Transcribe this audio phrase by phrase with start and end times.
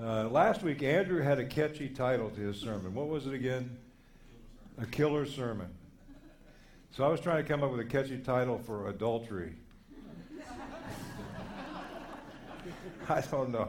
[0.00, 2.94] Uh, last week, Andrew had a catchy title to his sermon.
[2.94, 3.78] What was it again?
[4.78, 5.68] A killer sermon.
[6.90, 9.54] So I was trying to come up with a catchy title for adultery.
[13.08, 13.68] I don't know.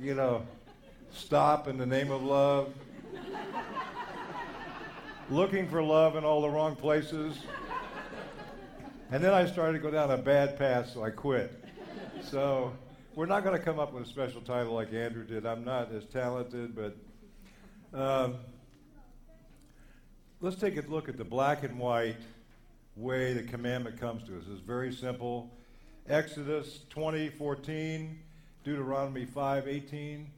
[0.00, 0.46] You know,
[1.12, 2.72] stop in the name of love.
[5.28, 7.36] Looking for love in all the wrong places.
[9.10, 11.62] And then I started to go down a bad path, so I quit.
[12.22, 12.72] So
[13.16, 15.46] we're not going to come up with a special title like Andrew did.
[15.46, 16.94] I'm not as talented, but
[17.98, 18.34] um,
[20.42, 22.20] let's take a look at the black and white
[22.94, 24.44] way the commandment comes to us.
[24.52, 25.50] It's very simple.
[26.06, 28.18] Exodus 20, 14,
[28.64, 30.30] Deuteronomy 5, 18.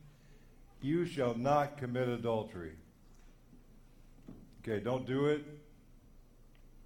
[0.81, 2.75] You shall not commit adultery.
[4.63, 5.45] Okay, don't do it.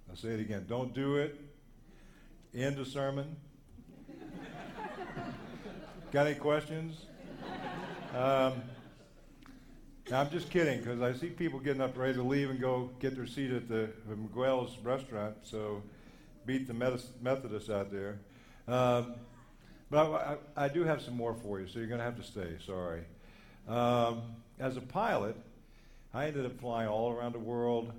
[0.09, 0.65] I'll say it again.
[0.67, 1.39] Don't do it.
[2.55, 3.35] End of sermon.
[6.13, 7.07] Got any questions?
[8.15, 8.61] Um,
[10.13, 13.15] I'm just kidding because I see people getting up ready to leave and go get
[13.15, 15.37] their seat at the, the Miguel's restaurant.
[15.41, 15.81] So
[16.45, 18.19] beat the Methodists out there.
[18.67, 19.15] Um,
[19.89, 22.17] but I, I, I, do have some more for you, so you're going to have
[22.17, 22.57] to stay.
[22.63, 23.01] Sorry.
[23.67, 24.21] Um,
[24.59, 25.35] as a pilot,
[26.13, 27.91] I ended up flying all around the world,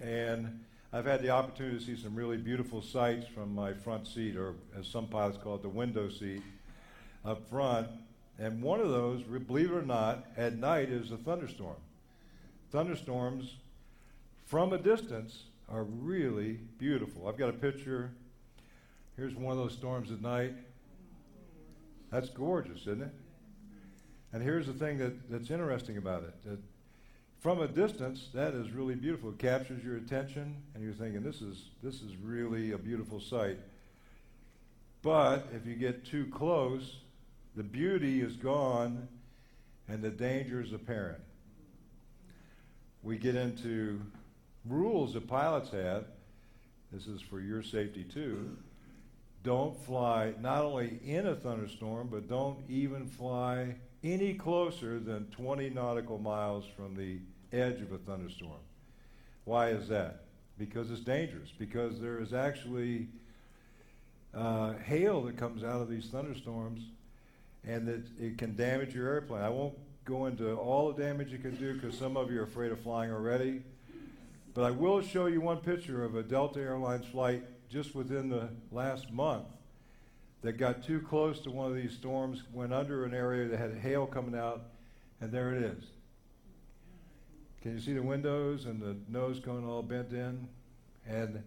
[0.00, 4.36] and I've had the opportunity to see some really beautiful sights from my front seat,
[4.36, 6.42] or as some pilots call it, the window seat
[7.24, 7.88] up front.
[8.38, 11.76] And one of those, believe it or not, at night is a thunderstorm.
[12.70, 13.56] Thunderstorms
[14.46, 17.28] from a distance are really beautiful.
[17.28, 18.10] I've got a picture.
[19.16, 20.54] Here's one of those storms at night.
[22.10, 23.12] That's gorgeous, isn't it?
[24.32, 26.34] And here's the thing that, that's interesting about it.
[26.44, 26.58] That
[27.40, 29.30] from a distance, that is really beautiful.
[29.30, 33.58] It captures your attention, and you're thinking, this is, this is really a beautiful sight.
[35.02, 36.96] But if you get too close,
[37.56, 39.08] the beauty is gone
[39.88, 41.20] and the danger is apparent.
[43.02, 44.00] We get into
[44.64, 46.04] rules that pilots have.
[46.92, 48.56] This is for your safety too.
[49.44, 55.70] Don't fly not only in a thunderstorm, but don't even fly any closer than 20
[55.70, 57.18] nautical miles from the
[57.56, 58.60] edge of a thunderstorm.
[59.44, 60.24] Why is that?
[60.58, 61.50] Because it's dangerous.
[61.58, 63.08] Because there is actually
[64.34, 66.82] uh, hail that comes out of these thunderstorms
[67.68, 69.42] and that it can damage your airplane.
[69.42, 69.74] I won't
[70.06, 72.80] go into all the damage it can do because some of you are afraid of
[72.80, 73.62] flying already.
[74.54, 78.48] But I will show you one picture of a Delta Airlines flight just within the
[78.72, 79.44] last month
[80.40, 83.74] that got too close to one of these storms, went under an area that had
[83.74, 84.62] hail coming out,
[85.20, 85.84] and there it is.
[87.60, 90.48] Can you see the windows and the nose going all bent in?
[91.06, 91.42] And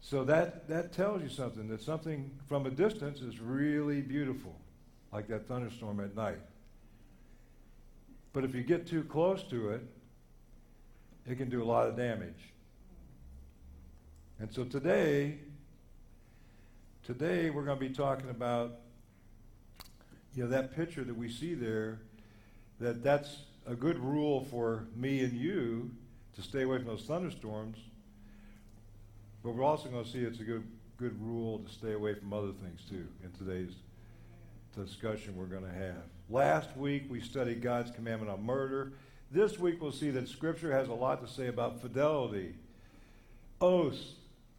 [0.00, 4.56] so that, that tells you something that something from a distance is really beautiful
[5.14, 6.40] like that thunderstorm at night.
[8.32, 9.82] But if you get too close to it,
[11.24, 12.50] it can do a lot of damage.
[14.40, 15.38] And so today,
[17.04, 18.80] today we're going to be talking about
[20.34, 22.00] you know that picture that we see there
[22.80, 25.92] that that's a good rule for me and you
[26.34, 27.78] to stay away from those thunderstorms
[29.44, 30.64] but we're also going to see it's a good
[30.98, 33.74] good rule to stay away from other things too in today's
[34.74, 36.02] discussion we're going to have.
[36.28, 38.92] Last week we studied God's commandment on murder.
[39.30, 42.54] This week we'll see that Scripture has a lot to say about fidelity,
[43.60, 44.14] oaths,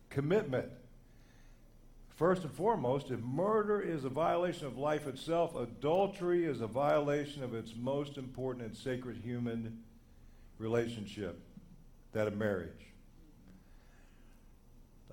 [0.10, 0.68] commitment.
[2.16, 7.44] First and foremost, if murder is a violation of life itself, adultery is a violation
[7.44, 9.84] of its most important and sacred human
[10.58, 11.40] relationship,
[12.14, 12.70] that of marriage.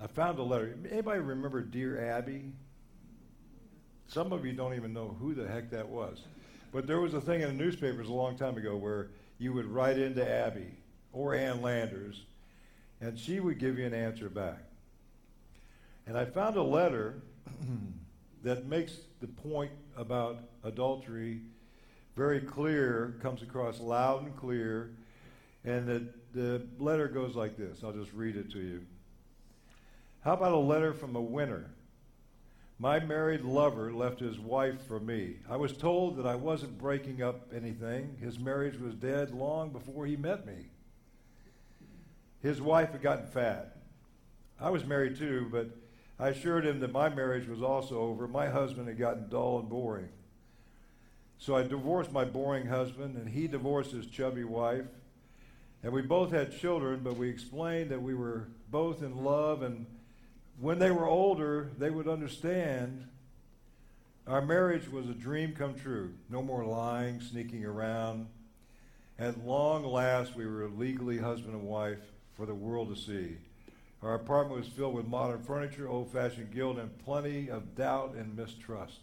[0.01, 0.77] I found a letter.
[0.89, 2.51] Anybody remember Dear Abby?
[4.07, 6.21] Some of you don't even know who the heck that was.
[6.71, 9.65] But there was a thing in the newspapers a long time ago where you would
[9.65, 10.77] write into Abby
[11.11, 12.23] or Ann Landers,
[12.99, 14.59] and she would give you an answer back.
[16.07, 17.21] And I found a letter
[18.43, 21.41] that makes the point about adultery
[22.15, 24.91] very clear, comes across loud and clear,
[25.63, 27.83] and the, the letter goes like this.
[27.83, 28.85] I'll just read it to you.
[30.23, 31.69] How about a letter from a winner?
[32.83, 35.37] My married lover left his wife for me.
[35.49, 38.17] I was told that I wasn't breaking up anything.
[38.19, 40.65] His marriage was dead long before he met me.
[42.41, 43.77] His wife had gotten fat.
[44.59, 45.69] I was married too, but
[46.19, 48.27] I assured him that my marriage was also over.
[48.27, 50.09] My husband had gotten dull and boring.
[51.37, 54.87] So I divorced my boring husband, and he divorced his chubby wife.
[55.83, 59.85] And we both had children, but we explained that we were both in love and
[60.59, 63.07] when they were older, they would understand
[64.25, 66.13] Our marriage was a dream come true.
[66.29, 68.27] No more lying, sneaking around.
[69.19, 71.99] At long last, we were legally husband and wife
[72.35, 73.37] for the world to see.
[74.01, 78.35] Our apartment was filled with modern furniture, old fashioned guilt, and plenty of doubt and
[78.35, 78.99] mistrust.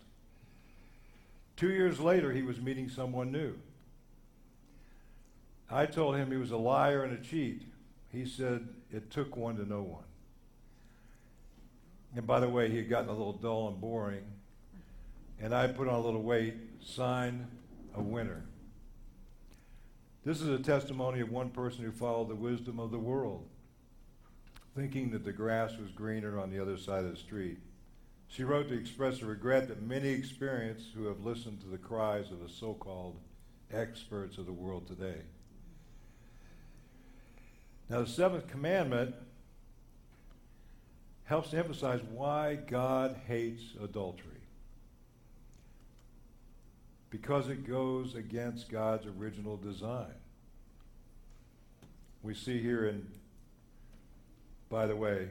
[1.56, 3.55] Two years later, he was meeting someone new.
[5.70, 7.62] I told him he was a liar and a cheat.
[8.11, 10.10] He said it took one to know one.
[12.15, 14.25] And by the way, he had gotten a little dull and boring.
[15.41, 16.55] And I put on a little weight,
[16.85, 17.47] sign
[17.95, 18.45] a winner.
[20.25, 23.47] This is a testimony of one person who followed the wisdom of the world,
[24.77, 27.59] thinking that the grass was greener on the other side of the street.
[28.29, 32.31] She wrote to express a regret that many experience who have listened to the cries
[32.31, 33.17] of the so called
[33.73, 35.23] experts of the world today.
[37.89, 39.15] Now, the seventh commandment
[41.31, 44.43] helps to emphasize why God hates adultery.
[47.09, 50.12] Because it goes against God's original design.
[52.25, 53.06] We see here in,
[54.69, 55.29] by the way,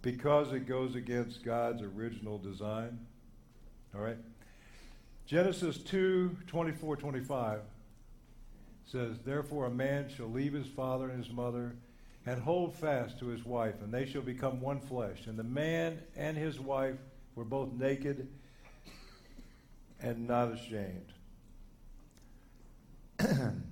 [0.00, 3.00] because it goes against God's original design.
[3.94, 4.16] All right?
[5.26, 7.60] Genesis 2 24 25
[8.86, 11.74] says, Therefore a man shall leave his father and his mother
[12.28, 15.26] and hold fast to his wife, and they shall become one flesh.
[15.26, 16.96] And the man and his wife
[17.34, 18.28] were both naked
[20.02, 21.12] and not ashamed.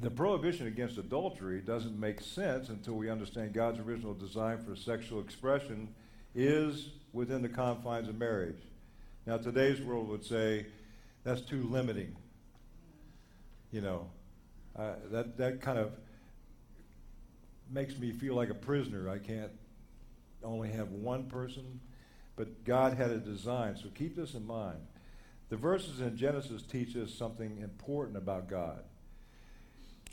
[0.00, 5.20] the prohibition against adultery doesn't make sense until we understand God's original design for sexual
[5.20, 5.94] expression
[6.34, 8.60] is within the confines of marriage.
[9.24, 10.66] Now, today's world would say
[11.22, 12.16] that's too limiting.
[13.70, 14.10] You know,
[14.74, 15.92] uh, that, that kind of
[17.70, 19.08] makes me feel like a prisoner.
[19.08, 19.52] I can't
[20.42, 21.80] only have one person,
[22.36, 23.76] but God had a design.
[23.76, 24.78] So keep this in mind.
[25.48, 28.84] The verses in Genesis teach us something important about God.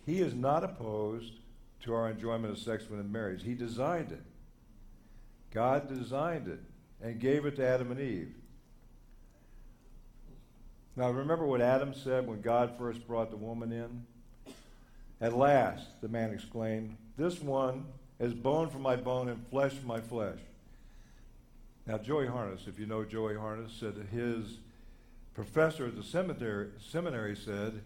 [0.06, 1.34] He is not opposed
[1.82, 3.44] to our enjoyment of sex within marriage.
[3.44, 4.24] He designed it.
[5.52, 6.62] God designed it
[7.02, 8.34] and gave it to Adam and Eve.
[10.96, 14.06] Now, remember what Adam said when God first brought the woman in?
[15.20, 17.86] At last, the man exclaimed, this one
[18.20, 20.40] is bone from my bone and flesh from my flesh.
[21.86, 24.58] Now, Joey Harness, if you know Joey Harness, said his
[25.36, 27.82] professor at the seminary, seminary said,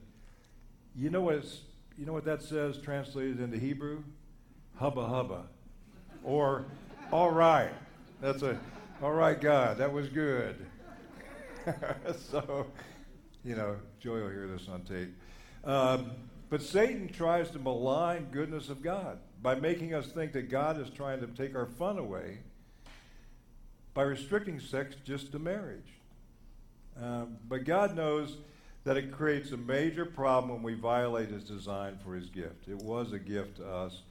[0.95, 1.43] you know, what
[1.97, 4.03] you know what that says translated into Hebrew?
[4.77, 5.43] Hubba hubba.
[6.23, 6.65] Or,
[7.11, 7.71] all right.
[8.21, 8.57] That's a,
[9.01, 10.55] all right, God, that was good.
[12.31, 12.67] so,
[13.43, 15.13] you know, Joey will hear this on tape.
[15.65, 16.11] Um,
[16.49, 20.89] but Satan tries to malign goodness of God by making us think that God is
[20.89, 22.39] trying to take our fun away
[23.93, 25.93] by restricting sex just to marriage.
[27.01, 28.37] Um, but God knows
[28.83, 32.67] that it creates a major problem when we violate his design for his gift.
[32.67, 34.01] It was a gift to us.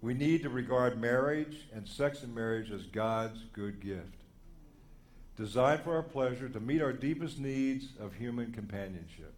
[0.00, 4.24] We need to regard marriage and sex in marriage as God's good gift,
[5.36, 9.34] designed for our pleasure to meet our deepest needs of human companionship.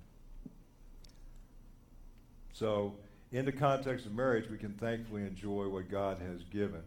[2.63, 2.95] So,
[3.33, 6.85] in the context of marriage, we can thankfully enjoy what God has given.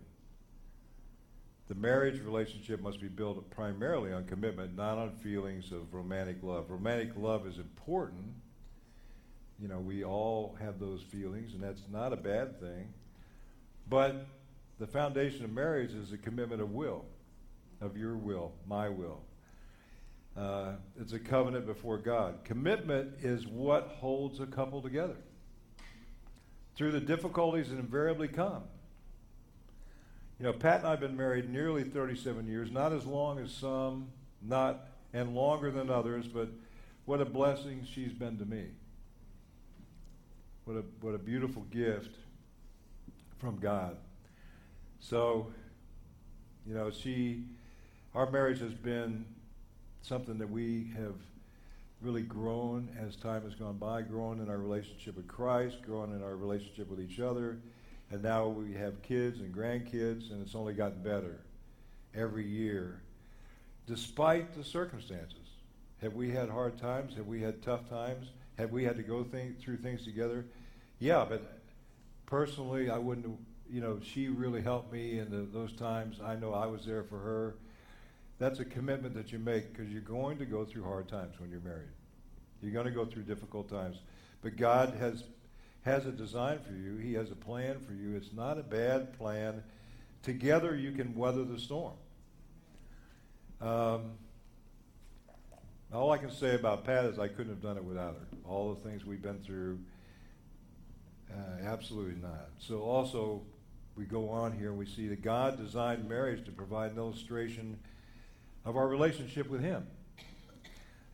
[1.67, 6.69] The marriage relationship must be built primarily on commitment, not on feelings of romantic love.
[6.69, 8.23] Romantic love is important.
[9.59, 12.93] You know, we all have those feelings, and that's not a bad thing.
[13.89, 14.27] But
[14.79, 17.03] the foundation of marriage is a commitment of will,
[17.81, 19.23] of your will, my will.
[20.37, 22.45] Uh, it's a covenant before God.
[22.45, 25.17] Commitment is what holds a couple together
[26.75, 28.63] through the difficulties that invariably come.
[30.39, 33.51] You know, Pat and I have been married nearly 37 years, not as long as
[33.51, 34.09] some,
[34.41, 36.49] not and longer than others, but
[37.05, 38.65] what a blessing she's been to me.
[40.65, 42.15] What a what a beautiful gift
[43.37, 43.95] from God.
[44.99, 45.53] So,
[46.67, 47.43] you know, she
[48.13, 49.25] our marriage has been
[50.01, 51.15] something that we have
[52.01, 56.21] really grown as time has gone by, grown in our relationship with Christ, grown in
[56.21, 57.57] our relationship with each other,
[58.11, 61.39] and now we have kids and grandkids, and it's only gotten better
[62.13, 63.01] every year,
[63.87, 65.37] despite the circumstances.
[66.01, 67.15] Have we had hard times?
[67.15, 68.27] Have we had tough times?
[68.57, 70.45] Have we had to go th- through things together?
[70.99, 71.59] Yeah, but
[72.25, 73.39] personally, I wouldn't.
[73.67, 76.19] You know, she really helped me in the, those times.
[76.23, 77.55] I know I was there for her
[78.37, 81.49] that's a commitment that you make because you're going to go through hard times when
[81.49, 81.89] you're married.
[82.61, 83.97] You're going to go through difficult times.
[84.41, 85.23] But God has
[85.83, 86.97] has a design for you.
[86.97, 88.15] He has a plan for you.
[88.15, 89.63] It's not a bad plan.
[90.23, 91.93] Together you can weather the storm.
[93.61, 94.13] Um,
[95.93, 98.37] all I can say about Pat is I couldn't have done it without her.
[98.49, 99.79] All the things we've been through,
[101.31, 102.49] uh, absolutely not.
[102.57, 103.43] So also,
[103.95, 107.77] we go on here and we see that God designed marriage to provide an illustration
[108.65, 109.87] of our relationship with Him.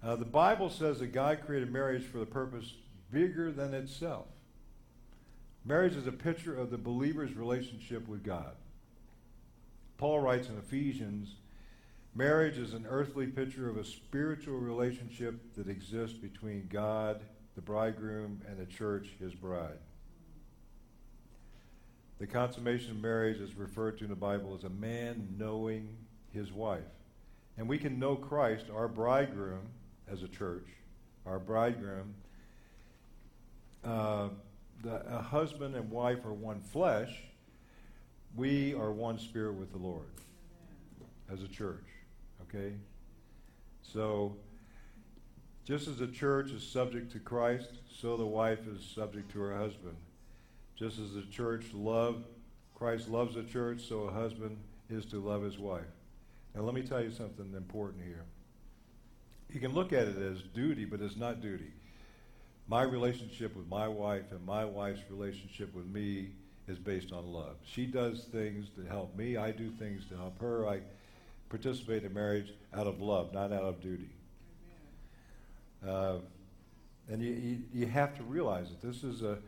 [0.04, 2.74] Uh, the Bible says that God created marriage for the purpose
[3.12, 4.26] bigger than itself.
[5.64, 8.56] Marriage is a picture of the believer's relationship with God.
[9.98, 11.36] Paul writes in Ephesians
[12.16, 17.22] marriage is an earthly picture of a spiritual relationship that exists between God,
[17.56, 19.78] the bridegroom, and the church, his bride.
[22.20, 25.96] The consummation of marriage is referred to in the Bible as a man knowing
[26.34, 26.82] his wife.
[27.62, 29.68] And we can know Christ, our bridegroom,
[30.12, 30.66] as a church,
[31.28, 32.16] our bridegroom.
[33.86, 34.30] Uh,
[34.82, 37.12] the, a husband and wife are one flesh.
[38.36, 40.08] We are one spirit with the Lord
[41.32, 41.86] as a church.
[42.50, 42.74] Okay?
[43.84, 44.36] So,
[45.64, 49.56] just as the church is subject to Christ, so the wife is subject to her
[49.56, 49.98] husband.
[50.76, 52.24] Just as the church love
[52.74, 54.58] Christ loves the church, so a husband
[54.90, 55.84] is to love his wife.
[56.56, 58.24] Now let me tell you something important here.
[59.50, 61.72] You can look at it as duty, but it's not duty.
[62.68, 66.30] My relationship with my wife and my wife's relationship with me
[66.68, 67.56] is based on love.
[67.66, 70.68] She does things to help me, I do things to help her.
[70.68, 70.80] I
[71.50, 74.10] participate in marriage out of love, not out of duty.
[75.86, 76.18] Uh,
[77.10, 79.40] and you, you, you have to realize that this is a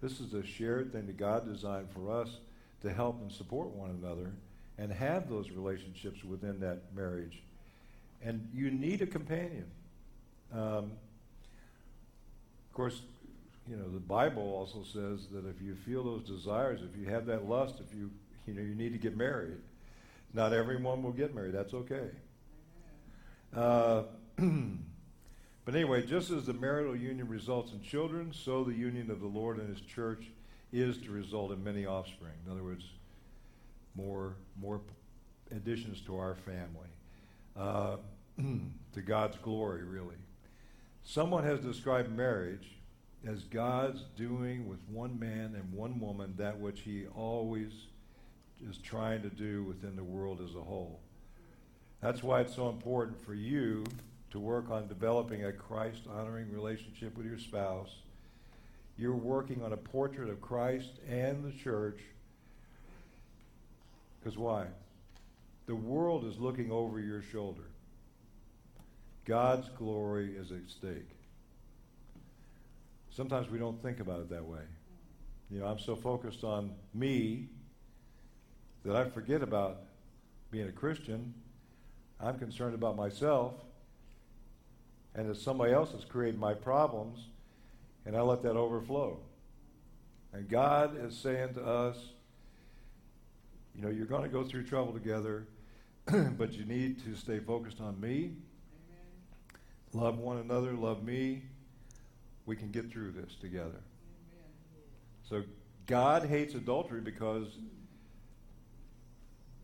[0.00, 2.38] this is a shared thing that God designed for us
[2.80, 4.32] to help and support one another
[4.82, 7.40] and have those relationships within that marriage.
[8.20, 9.66] And you need a companion.
[10.52, 10.90] Um,
[12.68, 13.00] of course,
[13.70, 17.26] you know the Bible also says that if you feel those desires, if you have
[17.26, 18.10] that lust, if you
[18.46, 19.58] you know you need to get married.
[20.34, 21.54] Not everyone will get married.
[21.54, 22.08] That's okay.
[23.54, 24.02] Uh,
[25.64, 29.28] But anyway, just as the marital union results in children, so the union of the
[29.28, 30.26] Lord and his church
[30.72, 32.32] is to result in many offspring.
[32.44, 32.84] In other words,
[33.94, 34.80] more, more
[35.50, 36.88] additions to our family.
[37.56, 37.96] Uh,
[38.94, 40.16] to God's glory, really.
[41.04, 42.76] Someone has described marriage
[43.26, 47.72] as God's doing with one man and one woman that which he always
[48.68, 51.00] is trying to do within the world as a whole.
[52.00, 53.84] That's why it's so important for you
[54.30, 57.90] to work on developing a Christ honoring relationship with your spouse.
[58.96, 62.00] You're working on a portrait of Christ and the church.
[64.22, 64.66] Because why?
[65.66, 67.64] The world is looking over your shoulder.
[69.24, 71.08] God's glory is at stake.
[73.10, 74.62] Sometimes we don't think about it that way.
[75.50, 77.48] You know, I'm so focused on me
[78.84, 79.82] that I forget about
[80.50, 81.34] being a Christian.
[82.20, 83.54] I'm concerned about myself
[85.14, 87.18] and that somebody else has created my problems,
[88.06, 89.18] and I let that overflow.
[90.32, 91.98] And God is saying to us,
[93.74, 95.46] you know, you're going to go through trouble together,
[96.06, 98.32] but you need to stay focused on me.
[98.32, 98.34] Amen.
[99.92, 101.42] Love one another, love me.
[102.44, 103.68] We can get through this together.
[103.68, 104.44] Amen.
[105.28, 105.42] So
[105.86, 107.46] God hates adultery because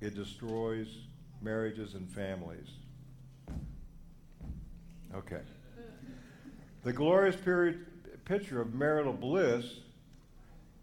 [0.01, 0.89] it destroys
[1.43, 2.69] marriages and families.
[5.15, 5.41] Okay.
[6.85, 7.87] The glorious period,
[8.25, 9.65] picture of marital bliss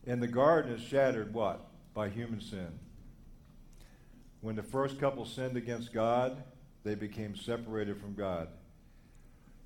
[0.05, 1.67] in the garden is shattered what?
[1.93, 2.79] By human sin.
[4.45, 6.43] When the first couple sinned against God,
[6.83, 8.47] they became separated from God.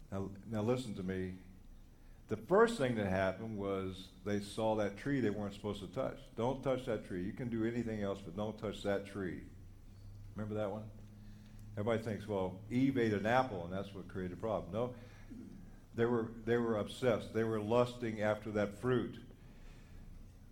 [0.09, 1.33] Now, now listen to me.
[2.29, 6.17] The first thing that happened was they saw that tree they weren't supposed to touch.
[6.38, 7.24] Don't touch that tree.
[7.24, 9.41] You can do anything else, but don't touch that tree.
[10.38, 10.83] Remember that one?
[11.77, 14.71] Everybody thinks, well, Eve ate an apple and that's what created a problem.
[14.71, 14.93] No,
[15.95, 17.33] they were, they were obsessed.
[17.33, 19.17] They were lusting after that fruit.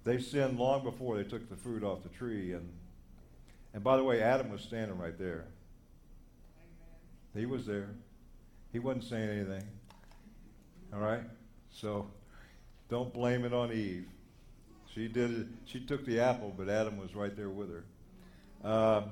[0.03, 2.51] They sinned long before they took the fruit off the tree.
[2.51, 2.73] And,
[3.73, 5.45] and by the way, Adam was standing right there.
[7.35, 7.89] He was there.
[8.71, 9.63] He wasn't saying anything.
[10.93, 11.23] All right?
[11.71, 12.07] So
[12.89, 14.07] don't blame it on Eve.
[14.93, 15.47] She did it.
[15.65, 17.83] She took the apple, but Adam was right there with her.
[18.67, 19.03] Um,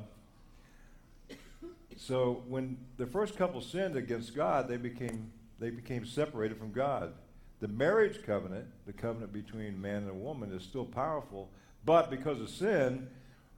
[1.97, 7.13] so when the first couple sinned against God, they became they became separated from God.
[7.61, 11.49] The marriage covenant, the covenant between man and a woman, is still powerful,
[11.85, 13.07] but because of sin,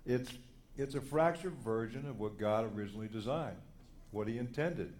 [0.06, 0.32] it's
[0.78, 3.58] it's a fractured version of what God originally designed,
[4.12, 4.94] what He intended.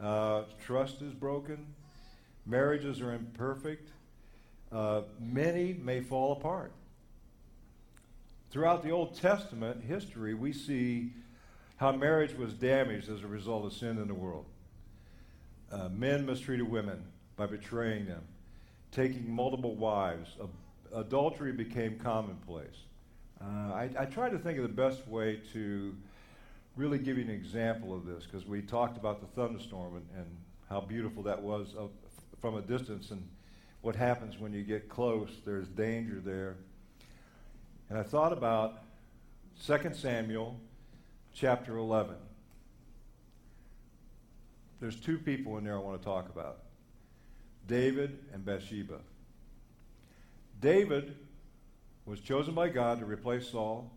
[0.00, 1.66] Uh, trust is broken.
[2.46, 3.90] Marriages are imperfect.
[4.72, 6.72] Uh, many may fall apart.
[8.50, 11.12] Throughout the Old Testament history, we see
[11.76, 14.46] how marriage was damaged as a result of sin in the world.
[15.70, 17.02] Uh, men mistreated women
[17.36, 18.22] by betraying them,
[18.90, 20.36] taking multiple wives.
[20.94, 22.84] Adultery became commonplace.
[23.42, 25.96] Uh, I, I try to think of the best way to
[26.76, 30.26] really give you an example of this because we talked about the thunderstorm and, and
[30.68, 31.74] how beautiful that was
[32.40, 33.26] from a distance and
[33.80, 35.28] what happens when you get close.
[35.44, 36.56] There's danger there.
[37.90, 38.84] And I thought about
[39.66, 40.58] 2 Samuel
[41.34, 42.14] chapter 11.
[44.80, 46.60] There's two people in there I want to talk about
[47.66, 48.98] David and Bathsheba.
[50.60, 51.16] David
[52.04, 53.90] was chosen by God to replace Saul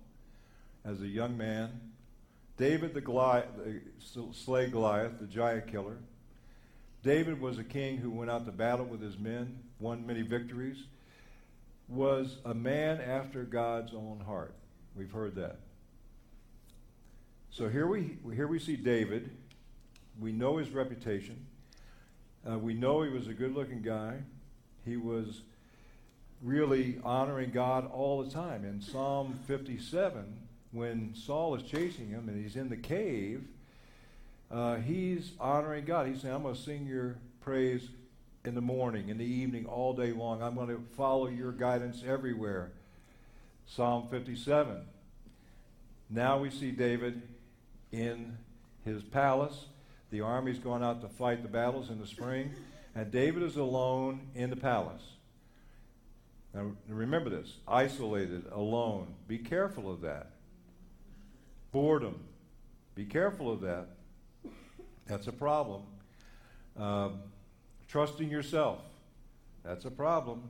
[0.83, 1.79] as a young man.
[2.57, 3.47] David, the, Goliath,
[4.33, 5.97] slay Goliath, the giant killer.
[7.03, 10.85] David was a king who went out to battle with his men, won many victories,
[11.87, 14.55] was a man after God's own heart.
[14.95, 15.57] We've heard that.
[17.49, 19.29] So here we, here we see David.
[20.19, 21.45] We know his reputation.
[22.49, 24.17] Uh, we know he was a good looking guy.
[24.85, 25.41] He was
[26.45, 28.63] really honoring God all the time.
[28.63, 30.23] In Psalm 57,
[30.71, 33.43] when Saul is chasing him and he's in the cave,
[34.51, 36.07] uh, he's honoring God.
[36.07, 37.89] He's saying, I'm going to sing your praise
[38.45, 40.43] in the morning, in the evening, all day long.
[40.43, 42.71] I'm going to follow your guidance everywhere.
[43.65, 44.81] Psalm 57.
[46.11, 47.23] Now we see David
[47.91, 48.37] in
[48.85, 49.65] his palace.
[50.11, 52.51] The army's gone out to fight the battles in the spring,
[52.93, 55.01] and David is alone in the palace.
[56.55, 59.07] Now, remember this isolated, alone.
[59.27, 60.31] Be careful of that.
[61.73, 62.17] Boredom.
[62.95, 63.87] Be careful of that.
[65.05, 65.81] That's a problem.
[66.77, 67.19] Um,
[67.89, 68.79] trusting yourself.
[69.65, 70.43] That's a problem.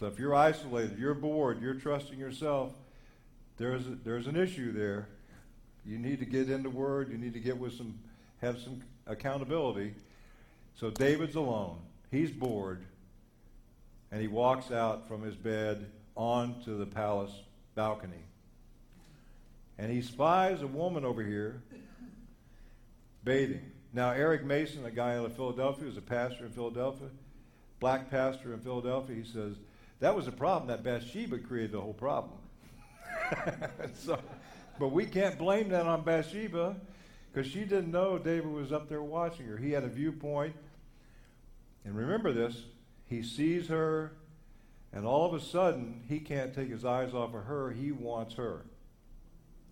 [0.00, 2.72] So if you're isolated, you're bored, you're trusting yourself,
[3.58, 5.08] there's, a, there's an issue there.
[5.84, 7.10] You need to get into Word.
[7.10, 7.98] You need to get with some,
[8.40, 9.94] have some accountability.
[10.76, 11.80] So David's alone.
[12.10, 12.86] He's bored
[14.10, 17.32] and he walks out from his bed onto the palace
[17.74, 18.24] balcony.
[19.78, 21.62] And he spies a woman over here
[23.24, 23.70] bathing.
[23.92, 27.08] Now, Eric Mason, a guy out of Philadelphia, who's a pastor in Philadelphia,
[27.80, 29.56] black pastor in Philadelphia, he says,
[30.00, 30.68] that was a problem.
[30.68, 32.38] That Bathsheba created the whole problem.
[33.94, 34.18] so,
[34.78, 36.76] but we can't blame that on Bathsheba
[37.32, 39.56] because she didn't know David was up there watching her.
[39.56, 40.54] He had a viewpoint.
[41.84, 42.62] And remember this
[43.08, 44.12] he sees her,
[44.92, 47.70] and all of a sudden, he can't take his eyes off of her.
[47.70, 48.64] He wants her.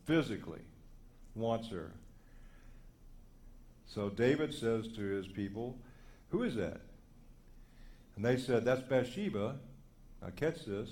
[0.05, 0.63] Physically,
[1.35, 1.93] wants her.
[3.87, 5.79] So David says to his people,
[6.31, 6.81] Who is that?
[8.15, 9.57] And they said, That's Bathsheba.
[10.23, 10.91] Now, catch this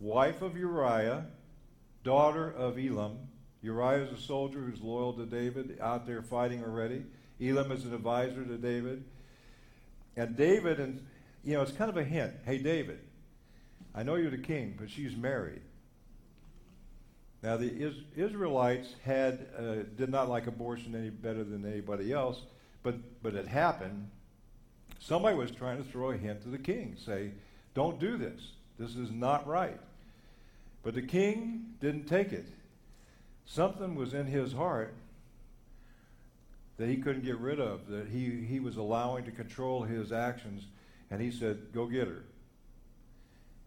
[0.00, 1.26] wife of Uriah,
[2.02, 3.18] daughter of Elam.
[3.62, 7.04] Uriah is a soldier who's loyal to David, out there fighting already.
[7.40, 9.04] Elam is an advisor to David.
[10.16, 11.04] And David and
[11.44, 12.32] you know, it's kind of a hint.
[12.44, 13.00] Hey, David,
[13.94, 15.60] I know you're the king, but she's married.
[17.42, 22.40] Now, the Is- Israelites had uh, did not like abortion any better than anybody else,
[22.82, 24.08] but but it happened.
[24.98, 27.32] Somebody was trying to throw a hint to the king, say,
[27.74, 28.40] "Don't do this.
[28.78, 29.78] This is not right."
[30.82, 32.46] But the king didn't take it.
[33.46, 34.94] Something was in his heart
[36.78, 40.64] that he couldn't get rid of, that he, he was allowing to control his actions
[41.10, 42.24] and he said, Go get her.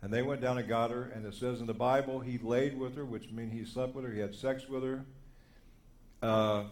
[0.02, 1.12] And they went down and got her.
[1.16, 4.06] And it says in the Bible, he laid with her, which means he slept with
[4.06, 5.06] her, he had sex with her.
[6.22, 6.64] Uh,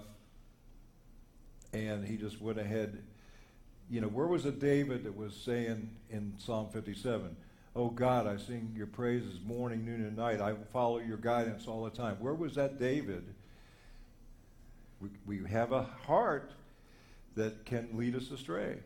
[1.74, 3.02] and he just went ahead.
[3.90, 7.36] You know, where was it David that was saying in Psalm 57,
[7.76, 10.40] Oh God, I sing your praises morning, noon, and night.
[10.40, 12.16] I follow your guidance all the time.
[12.20, 13.26] Where was that David?
[15.02, 16.52] We, we have a heart
[17.36, 18.78] that can lead us astray.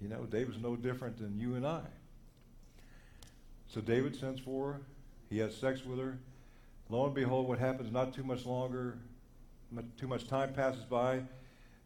[0.00, 1.82] You know, David's no different than you and I.
[3.68, 4.80] So David sends for her.
[5.28, 6.18] He has sex with her.
[6.88, 8.98] Lo and behold, what happens not too much longer,
[9.96, 11.20] too much time passes by.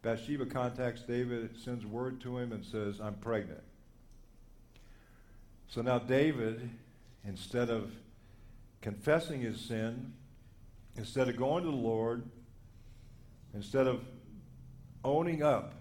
[0.02, 3.62] Bathsheba contacts David, sends word to him, and says, I'm pregnant.
[5.68, 6.70] So now David,
[7.26, 7.90] instead of
[8.80, 10.12] confessing his sin,
[10.96, 12.22] instead of going to the Lord,
[13.54, 14.00] instead of
[15.04, 15.74] owning up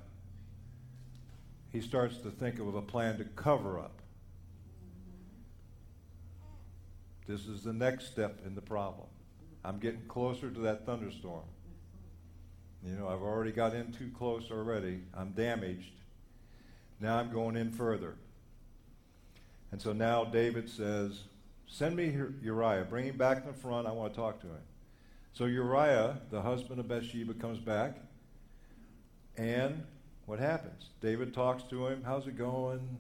[1.74, 4.00] he starts to think of a plan to cover up.
[7.28, 9.08] This is the next step in the problem.
[9.66, 11.46] I'm getting closer to that thunderstorm.
[12.86, 15.00] You know, I've already got in too close already.
[15.16, 15.94] I'm damaged.
[17.00, 18.16] Now I'm going in further.
[19.72, 21.24] And so now David says,
[21.66, 22.86] Send me Uriah.
[22.88, 23.88] Bring him back in the front.
[23.88, 24.62] I want to talk to him.
[25.34, 27.98] So Uriah, the husband of Bathsheba, comes back,
[29.38, 29.84] and
[30.26, 30.90] what happens?
[31.02, 32.04] David talks to him.
[32.06, 32.98] How's it going?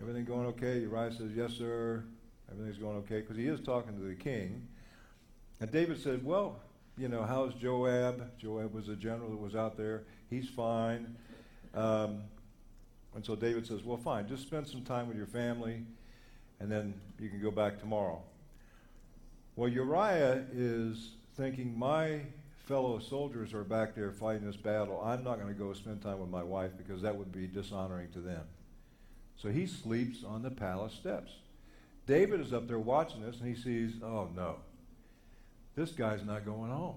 [0.00, 0.80] Everything going okay?
[0.80, 2.04] Uriah says, Yes, sir.
[2.50, 4.66] Everything's going okay because he is talking to the king.
[5.60, 6.58] And David said, Well,
[6.96, 8.38] you know, how's Joab?
[8.38, 10.04] Joab was a general that was out there.
[10.28, 11.16] He's fine.
[11.74, 12.22] Um,
[13.14, 15.82] and so David says, Well, fine, just spend some time with your family,
[16.60, 18.22] and then you can go back tomorrow.
[19.54, 22.20] Well, Uriah is thinking, My
[22.66, 25.00] fellow soldiers are back there fighting this battle.
[25.04, 28.10] I'm not going to go spend time with my wife because that would be dishonoring
[28.12, 28.42] to them.
[29.36, 31.32] So he sleeps on the palace steps.
[32.06, 34.56] David is up there watching this and he sees, oh no,
[35.74, 36.96] this guy's not going home.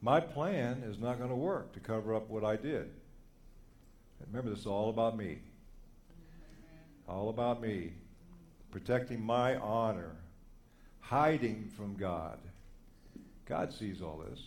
[0.00, 2.90] My plan is not going to work to cover up what I did.
[4.26, 5.38] Remember, this is all about me.
[7.08, 7.92] All about me.
[8.70, 10.16] Protecting my honor.
[11.00, 12.38] Hiding from God.
[13.46, 14.40] God sees all this.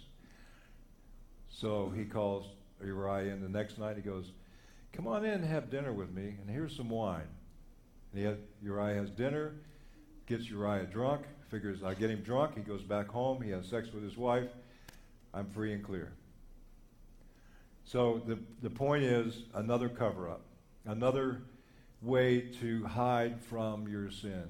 [1.59, 2.45] So he calls
[2.81, 3.97] Uriah in the next night.
[3.97, 4.31] He goes,
[4.93, 7.27] Come on in and have dinner with me, and here's some wine.
[8.13, 9.55] And had, Uriah has dinner,
[10.25, 12.55] gets Uriah drunk, figures I get him drunk.
[12.55, 13.41] He goes back home.
[13.41, 14.47] He has sex with his wife.
[15.33, 16.13] I'm free and clear.
[17.83, 20.45] So the, the point is another cover up,
[20.85, 21.41] another
[22.01, 24.45] way to hide from your sin,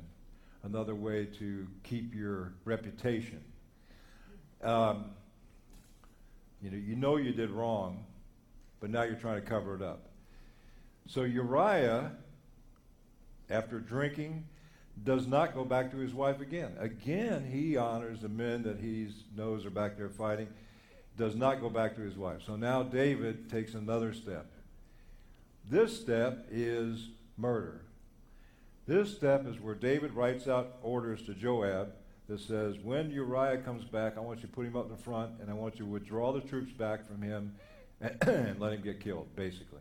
[0.61, 3.41] another way to keep your reputation.
[4.61, 5.05] Um,
[6.61, 8.05] you know, you know you did wrong,
[8.79, 10.09] but now you're trying to cover it up.
[11.07, 12.11] So Uriah,
[13.49, 14.45] after drinking,
[15.03, 16.73] does not go back to his wife again.
[16.79, 20.47] Again, he honors the men that he knows are back there fighting,
[21.17, 22.41] does not go back to his wife.
[22.45, 24.47] So now David takes another step.
[25.69, 27.81] This step is murder.
[28.87, 31.93] This step is where David writes out orders to Joab
[32.29, 35.03] that says, when Uriah comes back, I want you to put him up in the
[35.03, 37.55] front, and I want you to withdraw the troops back from him
[37.99, 39.79] and, and let him get killed, basically.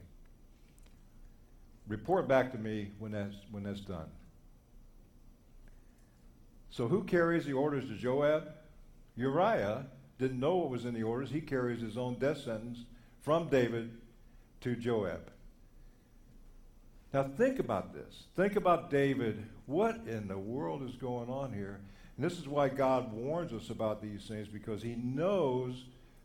[1.87, 4.09] Report back to me when that's, when that's done.
[6.71, 8.51] So who carries the orders to Joab?
[9.15, 9.85] Uriah
[10.19, 11.31] didn't know what was in the orders.
[11.31, 12.79] He carries his own death sentence
[13.21, 13.91] from David
[14.63, 15.31] to Joab.
[17.13, 18.25] Now think about this.
[18.37, 19.45] Think about David.
[19.67, 21.81] What in the world is going on here?
[22.19, 25.85] And this is why God warns us about these things because he knows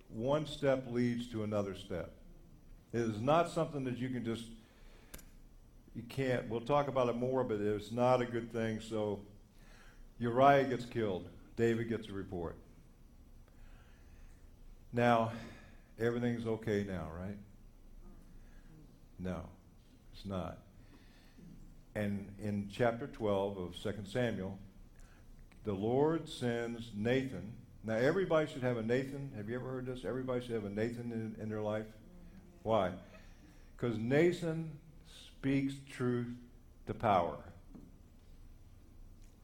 [0.10, 2.14] one step leads to another step.
[2.92, 4.46] It is not something that you can just,
[5.96, 8.80] you can't, we'll talk about it more, but it's not a good thing.
[8.82, 9.20] So
[10.18, 12.56] Uriah gets killed, David gets a report.
[14.92, 15.32] Now,
[16.00, 17.38] everything's okay now, right?
[19.20, 19.42] No,
[20.12, 20.58] it's not.
[21.94, 24.58] And in chapter 12 of 2 Samuel,
[25.64, 27.54] the Lord sends Nathan.
[27.84, 29.32] Now, everybody should have a Nathan.
[29.36, 30.06] Have you ever heard this?
[30.06, 31.86] Everybody should have a Nathan in, in their life.
[32.64, 32.92] Why?
[33.76, 34.72] Because Nathan
[35.28, 36.28] speaks truth
[36.88, 37.38] to power.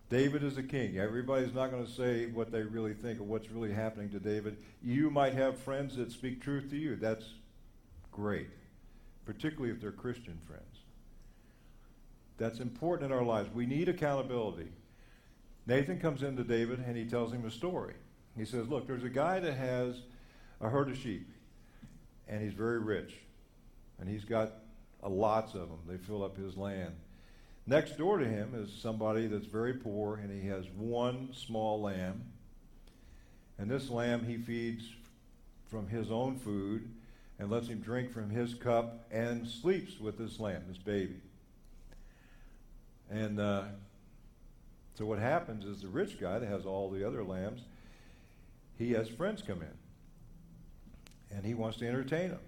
[0.09, 0.97] David is a king.
[0.97, 4.57] Everybody's not going to say what they really think or what's really happening to David.
[4.81, 6.95] You might have friends that speak truth to you.
[6.95, 7.25] That's
[8.11, 8.49] great,
[9.25, 10.63] particularly if they're Christian friends.
[12.37, 13.49] That's important in our lives.
[13.53, 14.69] We need accountability.
[15.69, 17.93] Nathan comes into David and he tells him a story.
[18.35, 20.01] He says, Look, there's a guy that has
[20.59, 21.29] a herd of sheep,
[22.27, 23.13] and he's very rich,
[23.99, 24.51] and he's got
[25.07, 25.77] lots of them.
[25.87, 26.95] They fill up his land.
[27.67, 32.23] Next door to him is somebody that's very poor, and he has one small lamb.
[33.59, 34.85] And this lamb he feeds
[35.69, 36.89] from his own food
[37.37, 41.21] and lets him drink from his cup and sleeps with this lamb, this baby.
[43.11, 43.65] And uh,
[44.99, 47.61] so what happens is the rich guy that has all the other lambs,
[48.77, 51.37] he has friends come in.
[51.37, 52.41] And he wants to entertain them.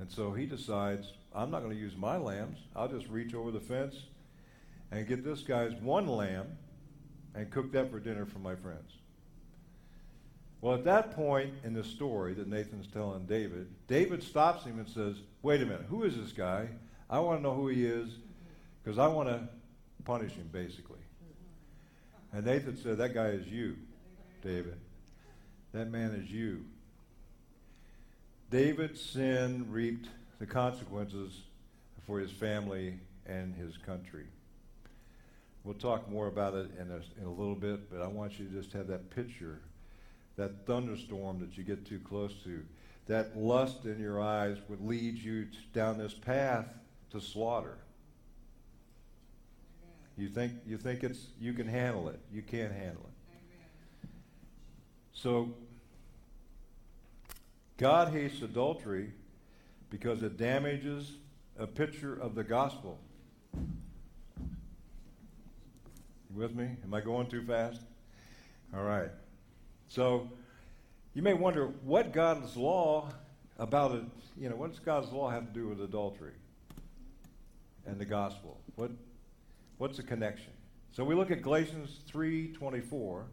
[0.00, 2.58] And so he decides, I'm not going to use my lambs.
[2.74, 3.94] I'll just reach over the fence
[4.90, 6.58] and get this guy's one lamb
[7.36, 8.90] and cook that for dinner for my friends.
[10.60, 14.88] Well, at that point in the story that Nathan's telling David, David stops him and
[14.88, 16.66] says, Wait a minute, who is this guy?
[17.08, 18.08] I want to know who he is
[18.82, 19.48] because I want to
[20.04, 20.98] punish him, basically.
[22.32, 23.76] And Nathan said, That guy is you,
[24.42, 24.78] David.
[25.72, 26.64] That man is you.
[28.50, 31.42] David's sin reaped the consequences
[32.06, 34.26] for his family and his country.
[35.64, 38.46] We'll talk more about it in a, in a little bit, but I want you
[38.46, 39.60] to just have that picture,
[40.36, 42.64] that thunderstorm that you get too close to.
[43.06, 46.66] That lust in your eyes would lead you down this path
[47.10, 47.78] to slaughter.
[50.16, 52.20] You think you think it's you can handle it.
[52.32, 54.08] You can't handle it.
[55.14, 55.50] So,
[57.76, 59.12] God hates adultery
[59.90, 61.12] because it damages
[61.58, 62.98] a picture of the gospel.
[66.30, 66.68] You with me?
[66.82, 67.80] Am I going too fast?
[68.74, 69.10] All right.
[69.88, 70.30] So,
[71.14, 73.08] you may wonder what God's law
[73.58, 74.04] about it,
[74.38, 76.32] you know, what does God's law have to do with adultery
[77.86, 78.58] and the gospel?
[78.76, 78.90] What,
[79.82, 80.52] what's the connection?
[80.92, 83.24] So we look at Galatians 3:24.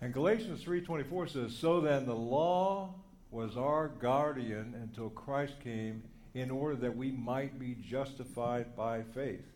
[0.00, 2.92] And Galatians 3:24 says, "So then the law
[3.30, 6.02] was our guardian until Christ came
[6.34, 9.46] in order that we might be justified by faith."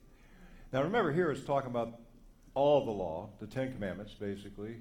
[0.72, 1.98] Now remember here it's talking about
[2.54, 4.80] all the law, the 10 commandments basically.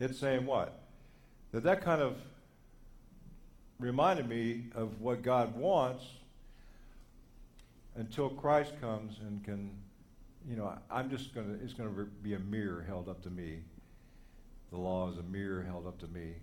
[0.00, 0.82] It's saying what?
[1.52, 2.20] That that kind of
[3.78, 6.04] reminded me of what God wants
[7.96, 9.70] until Christ comes and can,
[10.48, 13.30] you know, I'm just going to, it's going to be a mirror held up to
[13.30, 13.60] me.
[14.70, 16.34] The law is a mirror held up to me.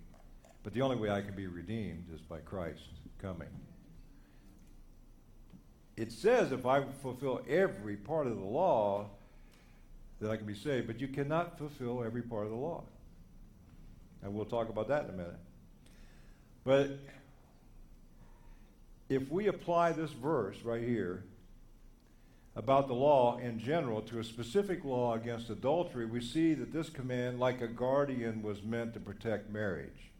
[0.63, 2.81] But the only way I can be redeemed is by Christ
[3.19, 3.49] coming.
[5.97, 9.09] It says if I fulfill every part of the law,
[10.21, 12.83] that I can be saved, but you cannot fulfill every part of the law.
[14.21, 15.39] And we'll talk about that in a minute.
[16.63, 16.91] But
[19.09, 21.23] if we apply this verse right here
[22.63, 26.91] about the law in general to a specific law against adultery, we see that this
[26.91, 30.11] command, like a guardian, was meant to protect marriage.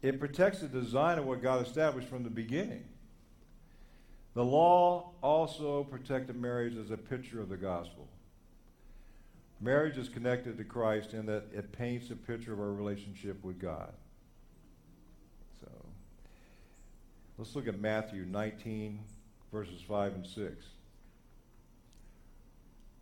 [0.00, 2.84] It protects the design of what God established from the beginning.
[4.34, 8.06] The law also protected marriage as a picture of the gospel.
[9.60, 13.58] Marriage is connected to Christ in that it paints a picture of our relationship with
[13.58, 13.92] God.
[15.60, 15.68] So
[17.38, 19.00] let's look at Matthew 19,
[19.52, 20.66] verses 5 and 6.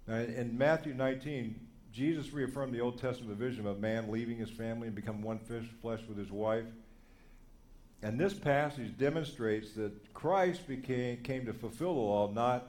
[0.07, 1.59] Now, in Matthew 19,
[1.93, 6.01] Jesus reaffirmed the Old Testament vision of man leaving his family and become one flesh
[6.09, 6.67] with his wife.
[8.03, 12.69] And this passage demonstrates that Christ became, came to fulfill the law, not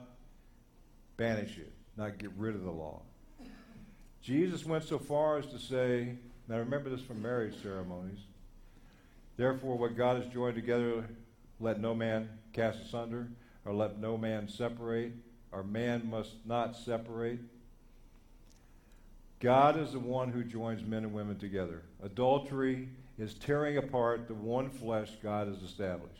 [1.16, 3.02] banish it, not get rid of the law.
[4.22, 6.16] Jesus went so far as to say,
[6.48, 8.20] now remember this from marriage ceremonies.
[9.36, 11.04] Therefore, what God has joined together,
[11.60, 13.28] let no man cast asunder,
[13.68, 15.12] or let no man separate,
[15.52, 17.38] or man must not separate.
[19.40, 21.82] God is the one who joins men and women together.
[22.02, 26.14] Adultery is tearing apart the one flesh God has established.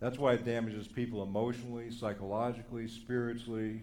[0.00, 3.82] That's why it damages people emotionally, psychologically, spiritually,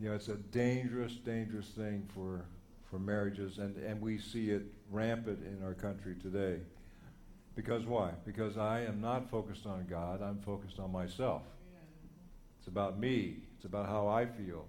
[0.00, 2.46] you know, it's a dangerous, dangerous thing for,
[2.90, 6.58] for marriages, and, and we see it rampant in our country today.
[7.54, 8.10] Because why?
[8.26, 11.42] Because I am not focused on God, I'm focused on myself.
[12.58, 14.66] It's about me, it's about how I feel.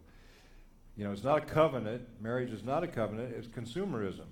[0.98, 2.04] You know, it's not a covenant.
[2.22, 4.28] Marriage is not a covenant, it's consumerism.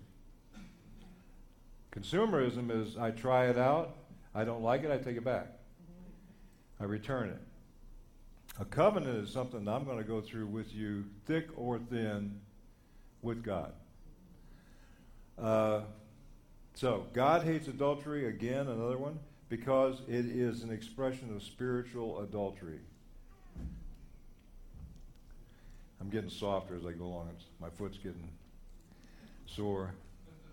[1.92, 3.96] Consumerism is I try it out,
[4.34, 5.48] I don't like it, I take it back,
[6.80, 7.42] I return it.
[8.60, 12.40] A covenant is something I'm going to go through with you, thick or thin,
[13.22, 13.74] with God.
[15.40, 15.82] Uh,
[16.76, 22.80] so, God hates adultery, again, another one, because it is an expression of spiritual adultery.
[26.02, 27.30] I'm getting softer as I go along.
[27.36, 28.28] It's, my foot's getting
[29.46, 29.94] sore.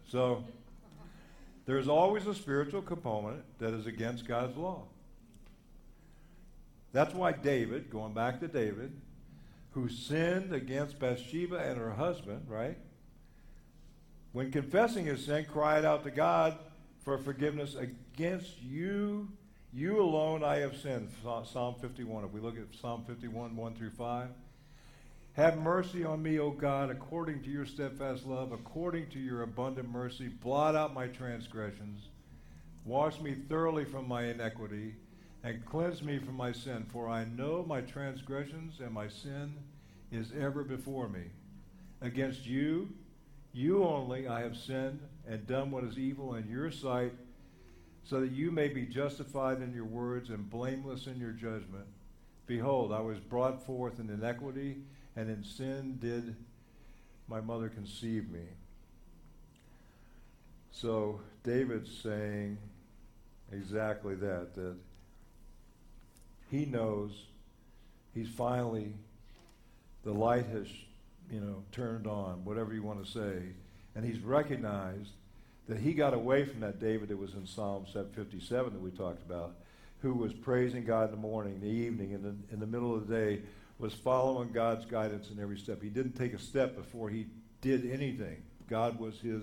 [0.08, 0.44] So,
[1.64, 4.84] there's always a spiritual component that is against God's law.
[6.92, 8.92] That's why David, going back to David,
[9.72, 12.76] who sinned against Bathsheba and her husband, right?
[14.32, 16.56] When confessing his sin, cried out to God
[17.04, 19.28] for forgiveness against you,
[19.72, 21.10] you alone I have sinned.
[21.22, 22.24] Psalm 51.
[22.24, 24.28] If we look at Psalm 51, 1 through 5.
[25.34, 29.88] Have mercy on me, O God, according to your steadfast love, according to your abundant
[29.88, 30.28] mercy.
[30.28, 32.08] Blot out my transgressions.
[32.84, 34.94] Wash me thoroughly from my iniquity
[35.42, 36.84] and cleanse me from my sin.
[36.92, 39.54] For I know my transgressions and my sin
[40.10, 41.24] is ever before me.
[42.00, 42.88] Against you,
[43.52, 47.12] you only, I have sinned and done what is evil in your sight,
[48.04, 51.86] so that you may be justified in your words and blameless in your judgment.
[52.46, 54.78] Behold, I was brought forth in iniquity,
[55.16, 56.34] and in sin did
[57.28, 58.46] my mother conceive me.
[60.72, 62.58] So David's saying
[63.52, 64.76] exactly that, that
[66.50, 67.12] he knows
[68.14, 68.94] he's finally,
[70.04, 70.66] the light has,
[71.30, 73.42] you know, turned on, whatever you want to say.
[73.94, 75.10] And he's recognized
[75.68, 79.22] that he got away from that David that was in Psalm 57 that we talked
[79.22, 79.54] about,
[80.00, 83.14] who was praising God in the morning, the evening, and in the middle of the
[83.14, 83.42] day,
[83.78, 85.82] was following God's guidance in every step.
[85.82, 87.26] He didn't take a step before he
[87.60, 88.42] did anything.
[88.68, 89.42] God was his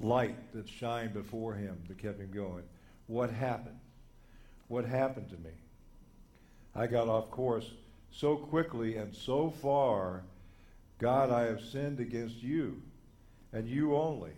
[0.00, 2.64] light that shined before him that kept him going.
[3.06, 3.78] What happened?
[4.68, 5.54] What happened to me?
[6.74, 7.70] I got off course
[8.12, 10.22] so quickly and so far.
[11.00, 12.82] God, I have sinned against you
[13.52, 14.32] and you only.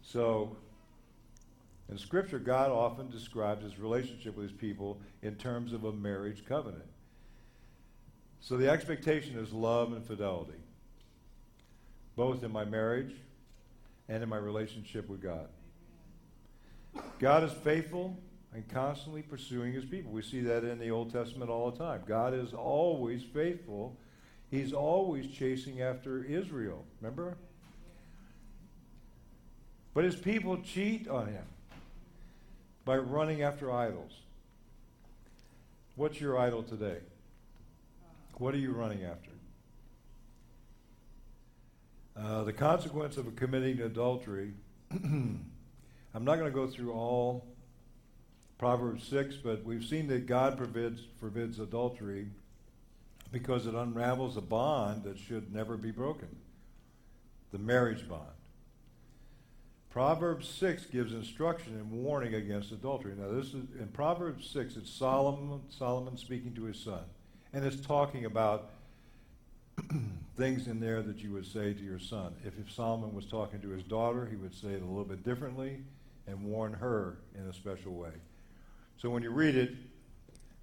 [0.00, 0.56] So,
[1.90, 6.44] in Scripture, God often describes his relationship with his people in terms of a marriage
[6.46, 6.84] covenant.
[8.40, 10.58] So the expectation is love and fidelity,
[12.14, 13.14] both in my marriage
[14.08, 15.48] and in my relationship with God.
[17.18, 18.16] God is faithful
[18.54, 20.12] and constantly pursuing his people.
[20.12, 22.02] We see that in the Old Testament all the time.
[22.06, 23.98] God is always faithful.
[24.50, 26.84] He's always chasing after Israel.
[27.00, 27.36] Remember?
[29.94, 31.44] But his people cheat on him
[32.84, 34.12] by running after idols.
[35.96, 36.98] What's your idol today?
[38.34, 39.30] What are you running after?
[42.16, 44.52] Uh, the consequence of committing adultery.
[44.92, 45.44] I'm
[46.14, 47.44] not going to go through all
[48.58, 52.28] Proverbs 6, but we've seen that God forbids, forbids adultery
[53.30, 56.28] because it unravels a bond that should never be broken
[57.50, 58.28] the marriage bond.
[59.90, 63.14] Proverbs 6 gives instruction and warning against adultery.
[63.18, 67.02] Now, this is in Proverbs 6, it's Solomon, Solomon speaking to his son.
[67.52, 68.70] And it's talking about
[70.36, 72.34] things in there that you would say to your son.
[72.44, 75.24] If, if Solomon was talking to his daughter, he would say it a little bit
[75.24, 75.80] differently
[76.26, 78.12] and warn her in a special way.
[78.98, 79.74] So when you read it,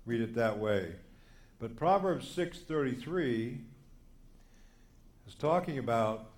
[0.06, 0.94] read it that way.
[1.60, 3.62] But Proverbs 6:33
[5.28, 6.32] is talking about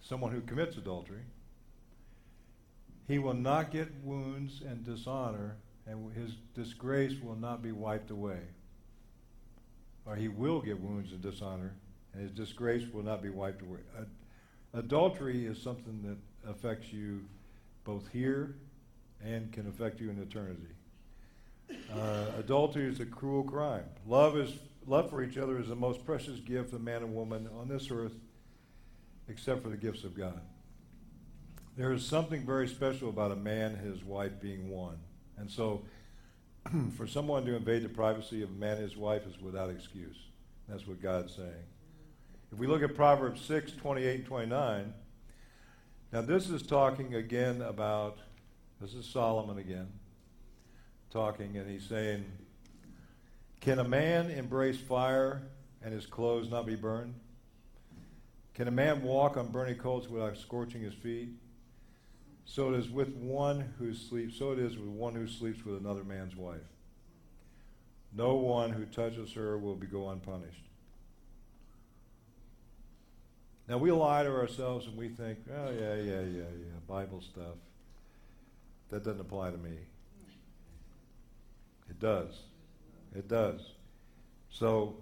[0.00, 1.22] someone who commits adultery.
[3.06, 8.40] He will not get wounds and dishonor, and his disgrace will not be wiped away.
[10.04, 11.74] Or he will get wounds and dishonor,
[12.12, 13.80] and his disgrace will not be wiped away.
[14.72, 17.24] adultery is something that affects you
[17.84, 18.56] both here
[19.22, 20.74] and can affect you in eternity.
[21.70, 23.84] Uh, adultery is a cruel crime.
[24.06, 24.52] Love is
[24.86, 27.90] love for each other is the most precious gift of man and woman on this
[27.90, 28.14] earth,
[29.28, 30.40] except for the gifts of God.
[31.76, 34.98] There is something very special about a man and his wife being one,
[35.36, 35.84] and so
[36.96, 40.16] for someone to invade the privacy of a man and his wife is without excuse.
[40.68, 41.64] That's what God's saying.
[42.52, 44.94] If we look at Proverbs 6, 28 and 29,
[46.12, 48.18] now this is talking again about,
[48.80, 49.88] this is Solomon again
[51.14, 52.24] talking, and he's saying,
[53.60, 55.42] Can a man embrace fire
[55.80, 57.14] and his clothes not be burned?
[58.54, 61.28] Can a man walk on burning coals without scorching his feet?
[62.44, 65.76] So it is with one who sleeps, so it is with one who sleeps with
[65.80, 66.60] another man's wife.
[68.12, 70.62] No one who touches her will be go unpunished.
[73.68, 77.56] Now we lie to ourselves and we think, oh yeah, yeah, yeah, yeah, Bible stuff.
[78.90, 79.78] That doesn't apply to me.
[82.04, 82.38] Does.
[83.14, 83.62] It does.
[84.50, 84.96] So,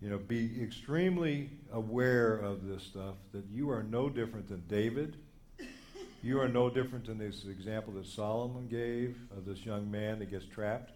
[0.00, 5.18] you know, be extremely aware of this stuff that you are no different than David.
[6.22, 10.30] You are no different than this example that Solomon gave of this young man that
[10.30, 10.92] gets trapped.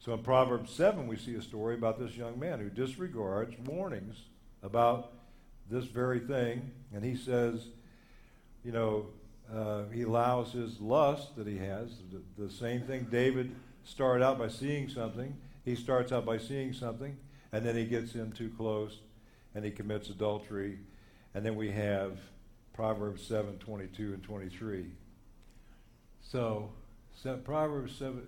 [0.00, 4.16] So in Proverbs 7, we see a story about this young man who disregards warnings
[4.62, 5.14] about
[5.70, 6.72] this very thing.
[6.92, 7.68] And he says,
[8.64, 9.06] you know,
[9.50, 14.38] uh, he allows his lust that he has, the, the same thing David started out
[14.38, 15.36] by seeing something.
[15.64, 17.16] He starts out by seeing something,
[17.52, 18.98] and then he gets in too close,
[19.54, 20.78] and he commits adultery.
[21.34, 22.18] And then we have
[22.72, 24.86] Proverbs 7 22 and 23.
[26.22, 26.70] So,
[27.44, 28.22] Proverbs 7,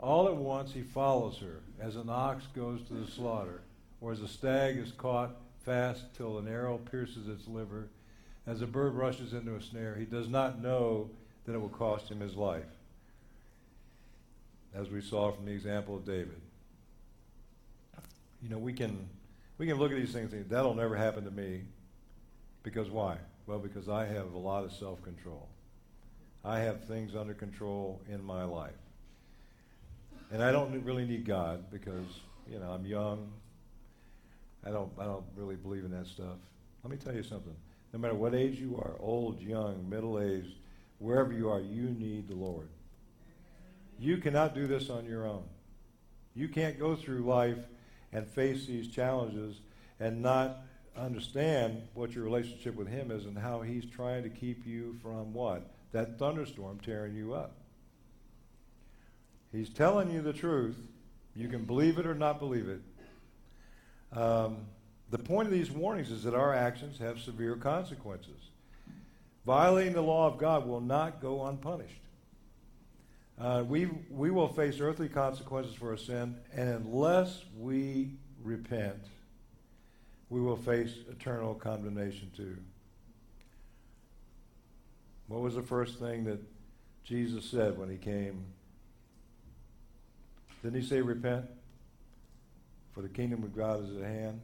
[0.00, 3.62] all at once he follows her, as an ox goes to the slaughter,
[4.00, 7.88] or as a stag is caught fast till an arrow pierces its liver
[8.46, 11.08] as a bird rushes into a snare, he does not know
[11.46, 12.62] that it will cost him his life,
[14.74, 16.40] as we saw from the example of David.
[18.42, 19.08] You know, we can,
[19.56, 21.62] we can look at these things and think, that'll never happen to me.
[22.62, 23.16] Because why?
[23.46, 25.48] Well, because I have a lot of self control.
[26.44, 28.72] I have things under control in my life.
[30.30, 32.04] And I don't really need God because,
[32.50, 33.30] you know, I'm young.
[34.66, 36.36] I don't, I don't really believe in that stuff.
[36.82, 37.54] Let me tell you something
[37.94, 40.56] no matter what age you are old, young, middle aged,
[40.98, 42.66] wherever you are, you need the Lord.
[44.00, 45.44] You cannot do this on your own.
[46.34, 47.58] You can't go through life
[48.12, 49.60] and face these challenges
[50.00, 50.62] and not
[50.96, 55.32] understand what your relationship with Him is and how He's trying to keep you from
[55.32, 55.70] what?
[55.92, 57.54] That thunderstorm tearing you up.
[59.52, 60.76] He's telling you the truth.
[61.36, 62.80] You can believe it or not believe it.
[64.18, 64.66] Um,
[65.10, 68.50] the point of these warnings is that our actions have severe consequences.
[69.46, 72.00] Violating the law of God will not go unpunished.
[73.38, 78.10] Uh, we, we will face earthly consequences for our sin, and unless we
[78.42, 79.02] repent,
[80.30, 82.56] we will face eternal condemnation too.
[85.26, 86.40] What was the first thing that
[87.02, 88.44] Jesus said when he came?
[90.62, 91.46] Didn't he say repent?
[92.92, 94.40] For the kingdom of God is at hand.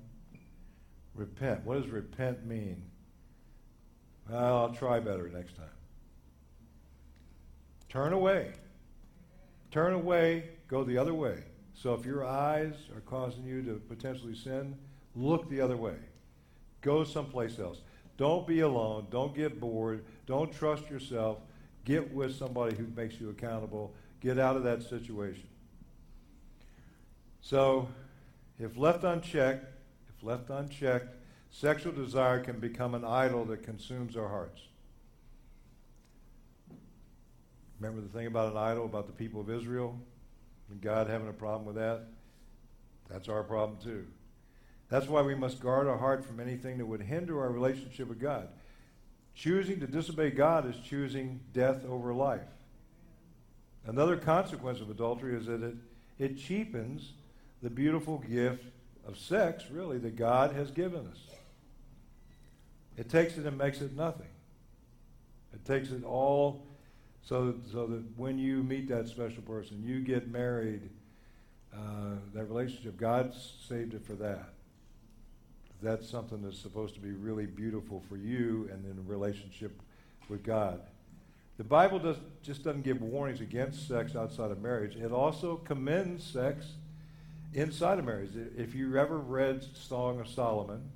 [1.14, 1.64] Repent.
[1.64, 2.82] What does repent mean?
[4.28, 5.66] Well, I'll try better next time.
[7.88, 8.52] Turn away.
[9.70, 11.44] Turn away, go the other way.
[11.74, 14.76] So if your eyes are causing you to potentially sin,
[15.14, 15.96] look the other way.
[16.80, 17.80] Go someplace else.
[18.16, 19.06] Don't be alone.
[19.10, 20.04] Don't get bored.
[20.26, 21.38] Don't trust yourself.
[21.84, 23.94] Get with somebody who makes you accountable.
[24.20, 25.48] Get out of that situation.
[27.40, 27.88] So,
[28.58, 29.64] if left unchecked,
[30.22, 31.16] left unchecked,
[31.50, 34.60] sexual desire can become an idol that consumes our hearts.
[37.80, 39.98] Remember the thing about an idol, about the people of Israel?
[40.70, 42.02] And God having a problem with that?
[43.08, 44.06] That's our problem too.
[44.88, 48.20] That's why we must guard our heart from anything that would hinder our relationship with
[48.20, 48.48] God.
[49.34, 52.40] Choosing to disobey God is choosing death over life.
[53.86, 55.74] Another consequence of adultery is that it,
[56.18, 57.12] it cheapens
[57.62, 58.64] the beautiful gift
[59.10, 61.18] of sex, really, that God has given us.
[62.96, 64.28] It takes it and makes it nothing.
[65.52, 66.66] It takes it all
[67.22, 70.88] so, so that when you meet that special person, you get married,
[71.74, 73.34] uh, that relationship, God
[73.68, 74.50] saved it for that.
[75.82, 79.80] That's something that's supposed to be really beautiful for you and in a relationship
[80.28, 80.80] with God.
[81.56, 84.96] The Bible does, just doesn't give warnings against sex outside of marriage.
[84.96, 86.66] It also commends sex
[87.54, 88.30] inside of marriage.
[88.56, 90.90] If you ever read Song of Solomon,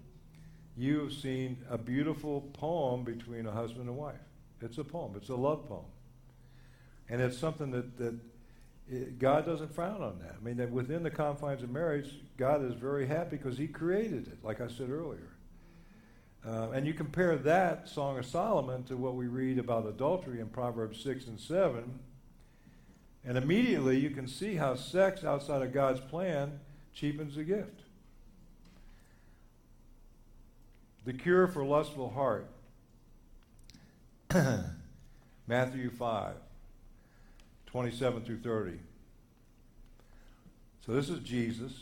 [0.76, 4.16] you have seen a beautiful poem between a husband and wife.
[4.60, 5.14] It's a poem.
[5.16, 5.84] It's a love poem.
[7.08, 8.18] And it's something that, that
[8.90, 10.36] it, God doesn't frown on that.
[10.40, 14.26] I mean, that within the confines of marriage, God is very happy because He created
[14.26, 15.30] it, like I said earlier.
[16.46, 20.48] Uh, and you compare that Song of Solomon to what we read about adultery in
[20.48, 21.98] Proverbs 6 and 7,
[23.26, 26.60] and immediately you can see how sex outside of God's plan
[26.92, 27.80] cheapens the gift.
[31.04, 32.46] The cure for lustful heart.
[35.46, 36.34] Matthew 5.
[37.74, 38.78] 27 through 30.
[40.86, 41.72] So this is Jesus,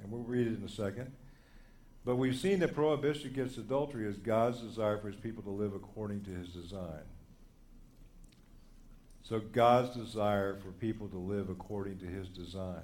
[0.00, 1.10] and we'll read it in a second.
[2.04, 5.74] But we've seen that prohibition against adultery is God's desire for his people to live
[5.74, 7.02] according to his design.
[9.28, 12.80] So God's desire for people to live according to his design.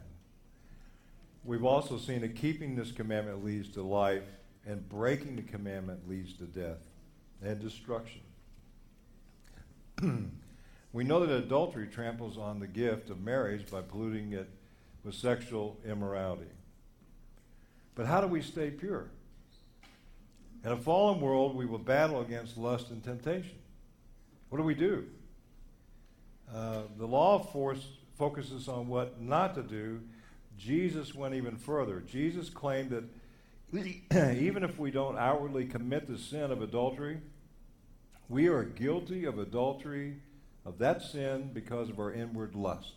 [1.43, 4.25] We've also seen that keeping this commandment leads to life,
[4.67, 6.81] and breaking the commandment leads to death
[7.43, 8.21] and destruction.
[10.93, 14.49] We know that adultery tramples on the gift of marriage by polluting it
[15.03, 16.53] with sexual immorality.
[17.97, 19.11] But how do we stay pure?
[20.65, 23.57] In a fallen world, we will battle against lust and temptation.
[24.51, 25.07] What do we do?
[26.53, 27.87] Uh, the law of force
[28.17, 30.01] focuses on what not to do.
[30.59, 32.01] Jesus went even further.
[32.01, 33.05] Jesus claimed that
[34.39, 37.19] even if we don't outwardly commit the sin of adultery,
[38.29, 40.17] we are guilty of adultery
[40.65, 42.93] of that sin because of our inward lust.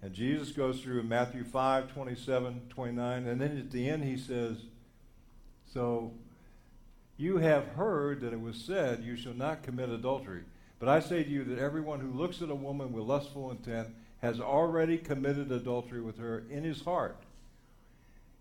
[0.00, 4.16] And Jesus goes through in Matthew 5, 27, 29, and then at the end he
[4.16, 4.56] says,
[5.72, 6.12] So
[7.16, 10.44] you have heard that it was said, You shall not commit adultery.
[10.78, 13.88] But I say to you that everyone who looks at a woman with lustful intent
[14.22, 17.16] has already committed adultery with her in his heart.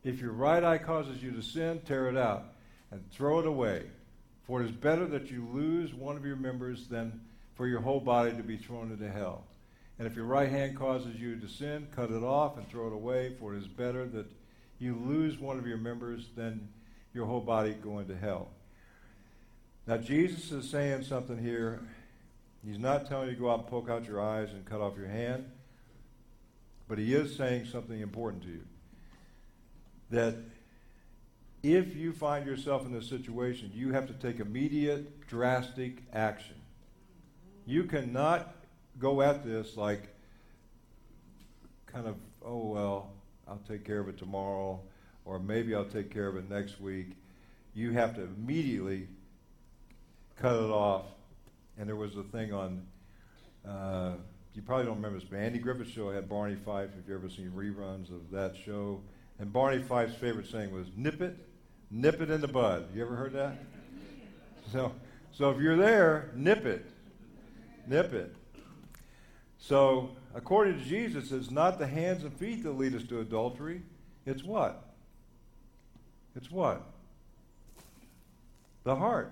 [0.03, 2.45] If your right eye causes you to sin, tear it out
[2.91, 3.83] and throw it away.
[4.45, 7.19] For it is better that you lose one of your members than
[7.55, 9.43] for your whole body to be thrown into hell.
[9.99, 12.93] And if your right hand causes you to sin, cut it off and throw it
[12.93, 14.27] away, for it is better that
[14.79, 16.69] you lose one of your members than
[17.13, 18.49] your whole body go into hell.
[19.87, 21.81] Now, Jesus is saying something here.
[22.67, 24.97] He's not telling you to go out and poke out your eyes and cut off
[24.97, 25.49] your hand,
[26.89, 28.63] but he is saying something important to you.
[30.09, 30.35] That
[31.63, 36.55] if you find yourself in this situation, you have to take immediate, drastic action.
[37.65, 38.53] You cannot
[38.99, 40.03] go at this like
[41.85, 42.15] kind of,
[42.45, 43.11] oh, well,
[43.47, 44.81] I'll take care of it tomorrow,
[45.23, 47.11] or maybe I'll take care of it next week.
[47.73, 49.07] You have to immediately
[50.35, 51.05] cut it off.
[51.77, 52.85] And there was a thing on,
[53.67, 54.13] uh,
[54.53, 56.89] you probably don't remember this, but Andy Griffith Show had Barney Fife.
[56.99, 59.01] If you ever seen reruns of that show,
[59.39, 61.37] And Barney Fife's favorite saying was, nip it,
[61.91, 62.87] nip it in the bud.
[62.95, 63.57] You ever heard that?
[64.71, 64.91] So,
[65.31, 66.85] so if you're there, nip it.
[67.87, 68.35] Nip it.
[69.59, 73.81] So, according to Jesus, it's not the hands and feet that lead us to adultery.
[74.25, 74.83] It's what?
[76.35, 76.83] It's what?
[78.83, 79.31] The heart.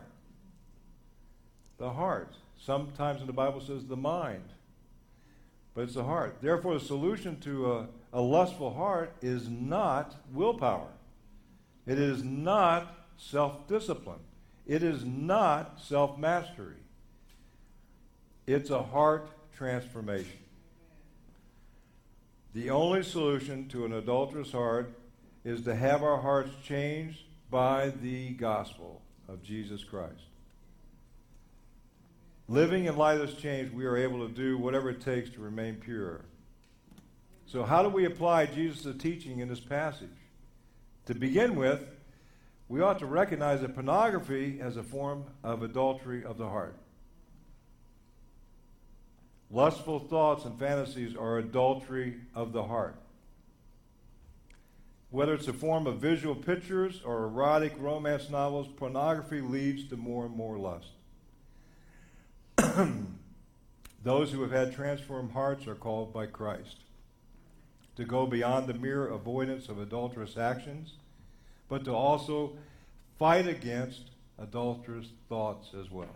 [1.78, 2.34] The heart.
[2.58, 4.50] Sometimes in the Bible says the mind,
[5.74, 6.38] but it's the heart.
[6.42, 10.88] Therefore, the solution to a, a lustful heart is not willpower.
[11.86, 14.20] It is not self discipline.
[14.66, 16.78] It is not self mastery.
[18.48, 20.40] It's a heart transformation.
[22.54, 24.94] The only solution to an adulterous heart
[25.44, 30.24] is to have our hearts changed by the gospel of Jesus Christ.
[32.48, 35.40] Living in light of this change, we are able to do whatever it takes to
[35.40, 36.22] remain pure.
[37.48, 40.10] So, how do we apply Jesus' teaching in this passage?
[41.08, 41.82] To begin with,
[42.68, 46.76] we ought to recognize that pornography as a form of adultery of the heart.
[49.52, 52.96] Lustful thoughts and fantasies are adultery of the heart.
[55.12, 60.26] Whether it's a form of visual pictures or erotic romance novels, pornography leads to more
[60.26, 60.95] and more lust.
[64.04, 66.78] Those who have had transformed hearts are called by Christ
[67.96, 70.94] to go beyond the mere avoidance of adulterous actions,
[71.70, 72.58] but to also
[73.18, 76.16] fight against adulterous thoughts as well.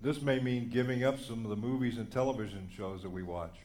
[0.00, 3.56] This may mean giving up some of the movies and television shows that we watch.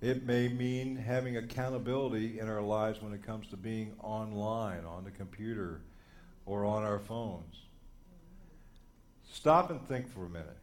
[0.00, 5.04] It may mean having accountability in our lives when it comes to being online, on
[5.04, 5.80] the computer,
[6.44, 7.56] or on our phones.
[9.34, 10.56] Stop and think for a minute.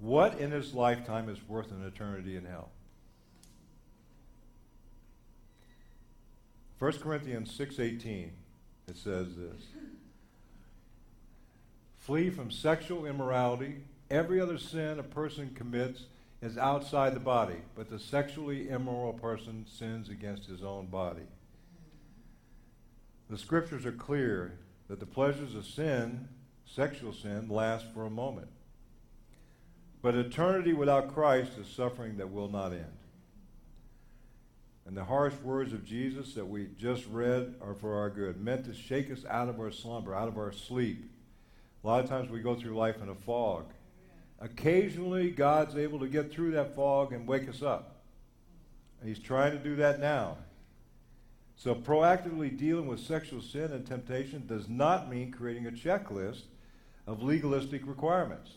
[0.00, 2.70] What in this lifetime is worth an eternity in hell?
[6.80, 8.30] 1 Corinthians 6:18
[8.88, 9.62] it says this.
[11.98, 13.84] Flee from sexual immorality.
[14.10, 16.06] Every other sin a person commits
[16.42, 21.28] is outside the body, but the sexually immoral person sins against his own body.
[23.30, 24.58] The scriptures are clear
[24.88, 26.28] that the pleasures of sin
[26.74, 28.48] Sexual sin lasts for a moment.
[30.02, 32.84] But eternity without Christ is suffering that will not end.
[34.86, 38.64] And the harsh words of Jesus that we just read are for our good, meant
[38.66, 41.10] to shake us out of our slumber, out of our sleep.
[41.82, 43.66] A lot of times we go through life in a fog.
[44.40, 47.96] Occasionally, God's able to get through that fog and wake us up.
[49.00, 50.38] And He's trying to do that now.
[51.56, 56.42] So, proactively dealing with sexual sin and temptation does not mean creating a checklist
[57.08, 58.50] of legalistic requirements.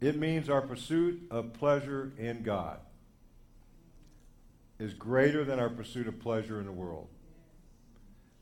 [0.00, 2.80] It means our pursuit of pleasure in God
[4.80, 7.06] is greater than our pursuit of pleasure in the world.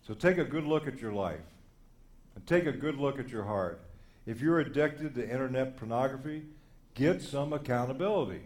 [0.07, 1.45] So take a good look at your life
[2.35, 3.83] and take a good look at your heart.
[4.25, 6.45] If you're addicted to internet pornography,
[6.95, 8.43] get some accountability.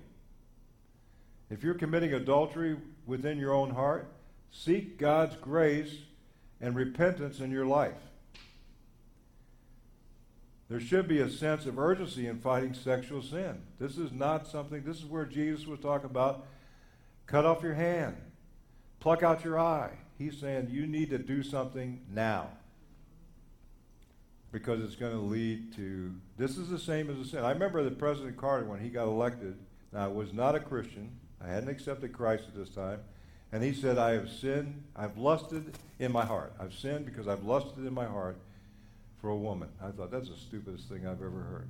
[1.49, 4.11] If you're committing adultery within your own heart,
[4.51, 5.95] seek God's grace
[6.61, 7.95] and repentance in your life.
[10.73, 13.61] There should be a sense of urgency in fighting sexual sin.
[13.79, 16.47] This is not something, this is where Jesus was talking about
[17.27, 18.17] cut off your hand,
[18.99, 19.91] pluck out your eye.
[20.17, 22.49] He's saying you need to do something now
[24.51, 27.45] because it's going to lead to this is the same as a sin.
[27.45, 29.59] I remember that President Carter, when he got elected,
[29.93, 33.01] now I was not a Christian, I hadn't accepted Christ at this time,
[33.53, 36.55] and he said, I have sinned, I've lusted in my heart.
[36.59, 38.39] I've sinned because I've lusted in my heart
[39.23, 39.69] for a woman.
[39.81, 41.69] I thought that's the stupidest thing I've ever heard.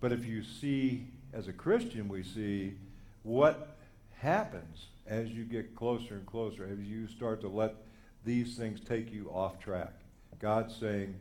[0.00, 2.74] But if you see, as a Christian, we see
[3.22, 3.76] what
[4.18, 7.74] happens as you get closer and closer, as you start to let
[8.24, 9.92] these things take you off track.
[10.40, 11.14] God's saying,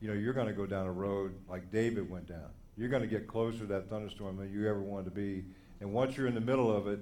[0.00, 2.48] you know, you're going to go down a road like David went down.
[2.76, 5.44] You're going to get closer to that thunderstorm than you ever wanted to be.
[5.80, 7.00] And once you're in the middle of it,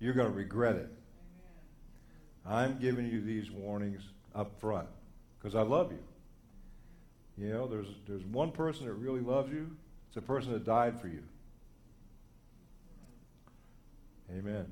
[0.00, 0.88] you're going to regret it.
[2.46, 2.72] Amen.
[2.72, 4.02] I'm giving you these warnings
[4.34, 4.88] up front
[5.38, 5.98] because I love you.
[7.38, 9.70] You know, there's, there's one person that really loves you.
[10.08, 11.22] It's a person that died for you.
[14.30, 14.66] Amen.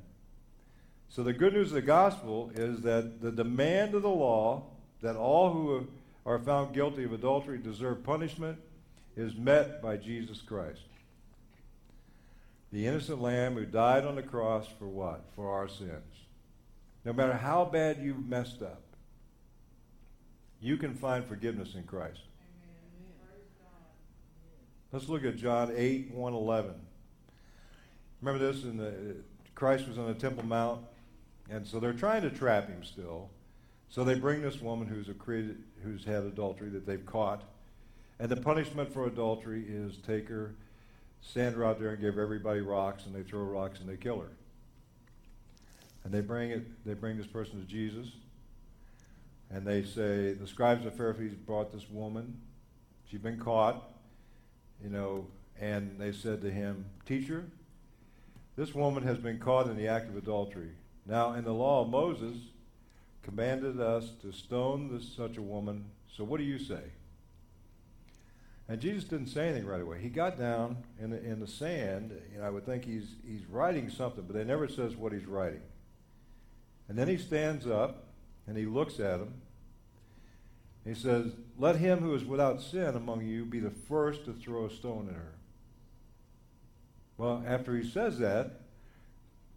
[1.08, 4.64] So the good news of the gospel is that the demand of the law
[5.02, 5.86] that all who
[6.26, 8.58] are found guilty of adultery deserve punishment
[9.16, 10.80] is met by Jesus Christ.
[12.72, 15.24] The innocent lamb who died on the cross for what?
[15.36, 16.02] For our sins.
[17.04, 18.82] No matter how bad you've messed up,
[20.60, 22.20] you can find forgiveness in Christ.
[24.94, 26.72] Let's look at John 8, 111.
[28.20, 28.62] remember this?
[28.62, 29.16] In the,
[29.56, 30.82] Christ was on the Temple Mount,
[31.50, 33.28] and so they're trying to trap him still.
[33.88, 37.42] So they bring this woman who's a created, who's had adultery that they've caught,
[38.20, 40.54] and the punishment for adultery is take her,
[41.22, 44.20] stand her out there, and give everybody rocks, and they throw rocks and they kill
[44.20, 44.30] her.
[46.04, 46.86] And they bring it.
[46.86, 48.12] They bring this person to Jesus,
[49.50, 52.40] and they say the scribes and Pharisees brought this woman.
[53.10, 53.90] She'd been caught,
[54.82, 55.26] you know,
[55.60, 57.44] and they said to him, "Teacher,
[58.56, 60.70] this woman has been caught in the act of adultery.
[61.06, 62.36] Now, in the law of Moses,
[63.22, 65.86] commanded us to stone this, such a woman.
[66.08, 66.82] So, what do you say?"
[68.68, 70.00] And Jesus didn't say anything right away.
[70.00, 73.90] He got down in the, in the sand, and I would think he's, he's writing
[73.90, 75.60] something, but they never says what he's writing.
[76.88, 78.06] And then he stands up
[78.46, 79.34] and he looks at him.
[80.84, 84.66] He says, Let him who is without sin among you be the first to throw
[84.66, 85.34] a stone at her.
[87.16, 88.60] Well, after he says that,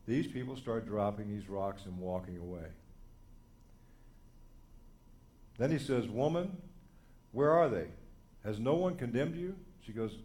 [0.06, 2.68] these people start dropping these rocks and walking away.
[5.58, 6.56] Then he says, Woman,
[7.32, 7.88] where are they?
[8.44, 9.56] Has no one condemned you?
[9.86, 10.16] She goes,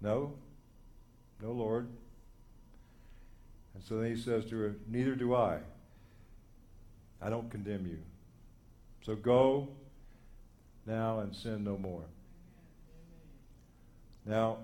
[0.00, 0.34] No,
[1.40, 1.88] no, Lord.
[3.74, 5.60] And so then he says to her, Neither do I.
[7.22, 7.98] I don't condemn you.
[9.02, 9.68] So go
[10.86, 12.04] now and sin no more.
[14.26, 14.58] Now,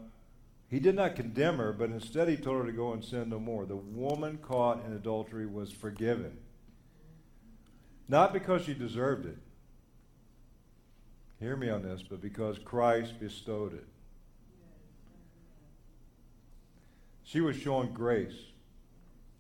[0.68, 3.40] he did not condemn her, but instead he told her to go and sin no
[3.40, 3.66] more.
[3.66, 6.36] The woman caught in adultery was forgiven.
[8.08, 9.38] Not because she deserved it.
[11.40, 13.86] Hear me on this, but because Christ bestowed it.
[17.24, 18.34] She was shown grace.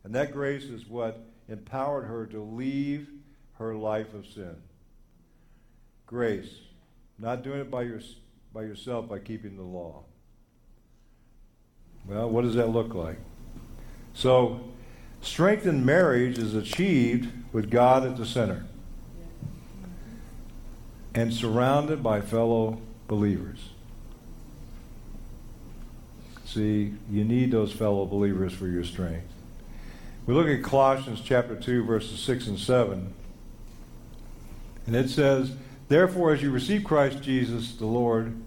[0.02, 3.08] And that grace is what empowered her to leave
[3.54, 4.56] her life of sin.
[6.06, 6.50] Grace.
[7.20, 8.00] Not doing it by, your,
[8.52, 10.04] by yourself by keeping the law.
[12.06, 13.18] Well, what does that look like?
[14.14, 14.60] So,
[15.20, 18.64] strength in marriage is achieved with God at the center
[21.14, 23.70] and surrounded by fellow believers.
[26.46, 29.28] See, you need those fellow believers for your strength.
[30.26, 33.12] We look at Colossians chapter 2, verses 6 and 7.
[34.86, 35.52] And it says,
[35.90, 38.40] Therefore, as you receive Christ Jesus the Lord,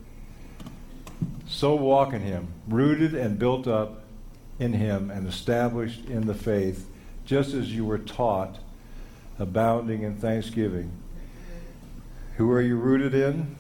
[1.46, 4.04] so walk in him, rooted and built up
[4.60, 6.90] in him and established in the faith,
[7.26, 8.60] just as you were taught,
[9.38, 10.90] abounding in thanksgiving.
[12.38, 13.58] Who are you rooted in?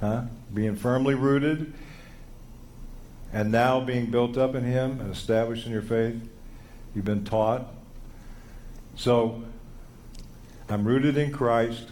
[0.00, 0.22] Huh?
[0.52, 1.72] Being firmly rooted
[3.32, 6.28] and now being built up in Him and established in your faith.
[6.92, 7.72] You've been taught.
[8.96, 9.44] So,
[10.68, 11.86] I'm rooted in Christ.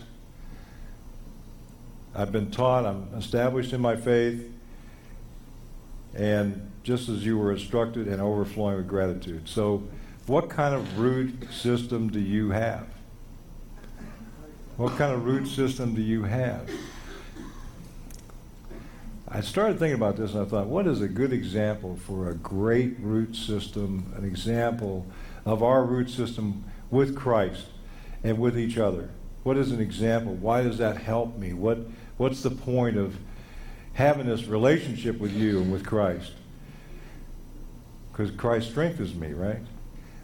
[2.12, 2.84] I've been taught.
[2.84, 4.50] I'm established in my faith.
[6.12, 9.48] And just as you were instructed and overflowing with gratitude.
[9.48, 9.84] So,
[10.26, 12.86] what kind of root system do you have?
[14.76, 16.68] What kind of root system do you have?
[19.28, 22.34] I started thinking about this and I thought, what is a good example for a
[22.34, 25.06] great root system, an example
[25.44, 27.66] of our root system with Christ
[28.24, 29.10] and with each other?
[29.44, 30.34] What is an example?
[30.34, 31.52] Why does that help me?
[31.52, 31.78] What,
[32.16, 33.16] what's the point of
[33.92, 36.32] having this relationship with you and with Christ?
[38.10, 39.60] Because Christ strengthens me, right?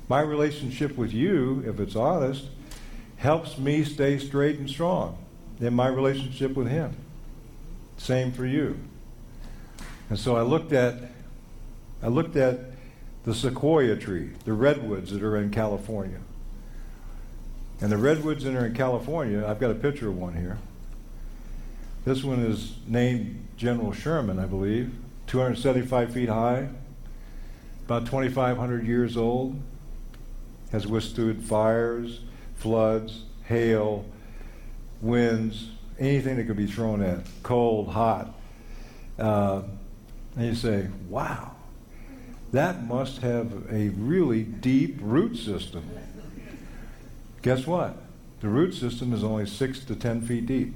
[0.09, 2.47] My relationship with you, if it's honest,
[3.19, 5.19] helps me stay straight and strong
[5.61, 6.97] in my relationship with Him.
[7.99, 8.79] Same for you.
[10.09, 11.13] And so I looked at
[12.03, 12.61] I looked at
[13.25, 16.21] the sequoia tree, the redwoods that are in California.
[17.81, 20.59] And the redwoods that are in California, I've got a picture of one here.
[22.05, 24.93] This one is named General Sherman, I believe,
[25.27, 26.69] 275 feet high,
[27.87, 29.61] about 2,500 years old,
[30.73, 32.21] has withstood fires,
[32.57, 34.05] floods, hail,
[35.01, 38.35] winds, anything that could be thrown at, cold, hot.
[39.19, 39.63] Uh,
[40.37, 41.53] and you say, wow,
[42.53, 45.89] that must have a really deep root system.
[47.43, 47.97] Guess what?
[48.41, 50.75] The root system is only six to ten feet deep.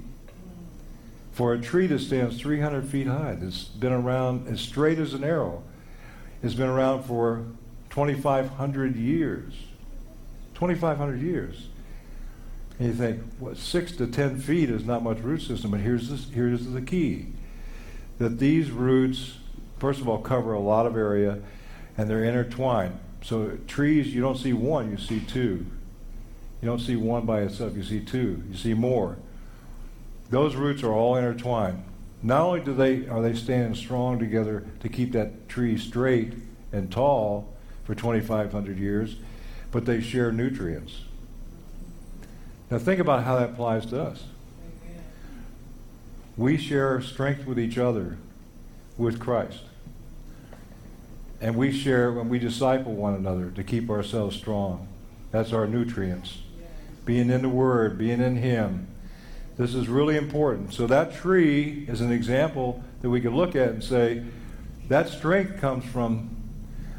[1.31, 5.23] For a tree that stands 300 feet high, that's been around as straight as an
[5.23, 5.63] arrow,
[6.41, 7.45] has been around for
[7.89, 9.53] 2,500 years.
[10.53, 11.67] 2,500 years.
[12.79, 16.09] And you think, what, six to ten feet is not much root system, but here's,
[16.09, 17.27] this, here's the key
[18.17, 19.33] that these roots
[19.79, 21.39] first of all, cover a lot of area,
[21.97, 22.97] and they're intertwined.
[23.23, 25.65] So trees, you don't see one, you see two.
[26.65, 28.41] You don't see one by itself, you see two.
[28.49, 29.17] You see more.
[30.31, 31.83] Those roots are all intertwined.
[32.23, 36.33] not only do they are they standing strong together to keep that tree straight
[36.71, 37.53] and tall
[37.83, 39.17] for 2,500 years,
[39.69, 41.01] but they share nutrients.
[42.71, 44.23] Now think about how that applies to us.
[46.35, 48.17] We share strength with each other
[48.97, 49.61] with Christ.
[51.39, 54.87] And we share when we disciple one another to keep ourselves strong.
[55.29, 56.39] That's our nutrients.
[57.05, 58.87] Being in the Word, being in Him.
[59.57, 60.73] This is really important.
[60.73, 64.23] So, that tree is an example that we can look at and say
[64.89, 66.35] that strength comes from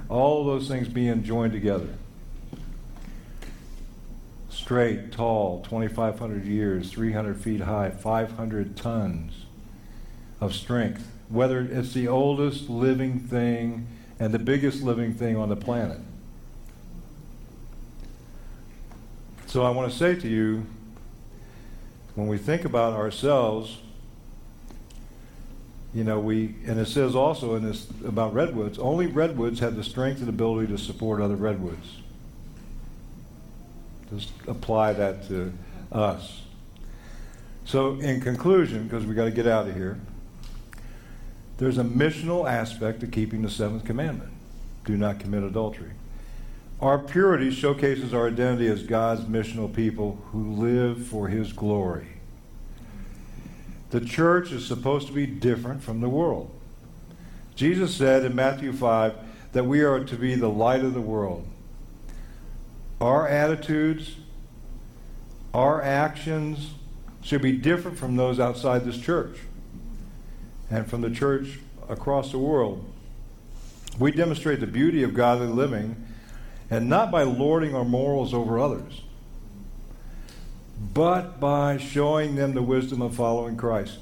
[0.08, 1.88] all those things being joined together.
[4.48, 9.46] Straight, tall, 2,500 years, 300 feet high, 500 tons
[10.40, 11.10] of strength.
[11.28, 13.86] Whether it's the oldest living thing
[14.18, 15.98] and the biggest living thing on the planet.
[19.56, 20.66] So I want to say to you,
[22.14, 23.78] when we think about ourselves,
[25.94, 29.82] you know, we, and it says also in this about redwoods, only redwoods have the
[29.82, 31.88] strength and ability to support other redwoods.
[34.10, 35.54] Just apply that to
[35.90, 36.42] us.
[37.64, 39.98] So, in conclusion, because we got to get out of here,
[41.56, 44.32] there's a missional aspect to keeping the seventh commandment
[44.84, 45.92] do not commit adultery.
[46.80, 52.08] Our purity showcases our identity as God's missional people who live for his glory.
[53.90, 56.50] The church is supposed to be different from the world.
[57.54, 59.14] Jesus said in Matthew 5
[59.52, 61.48] that we are to be the light of the world.
[63.00, 64.16] Our attitudes,
[65.54, 66.74] our actions
[67.22, 69.38] should be different from those outside this church
[70.70, 71.58] and from the church
[71.88, 72.84] across the world.
[73.98, 76.05] We demonstrate the beauty of godly living,
[76.70, 79.02] and not by lording our morals over others,
[80.92, 84.00] but by showing them the wisdom of following Christ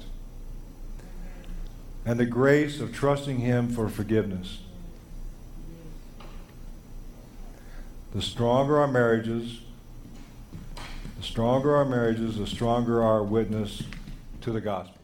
[2.05, 4.59] and the grace of trusting Him for forgiveness.
[8.13, 9.59] The stronger our marriages,
[11.17, 13.83] the stronger our marriages, the stronger our witness
[14.41, 14.94] to the gospel.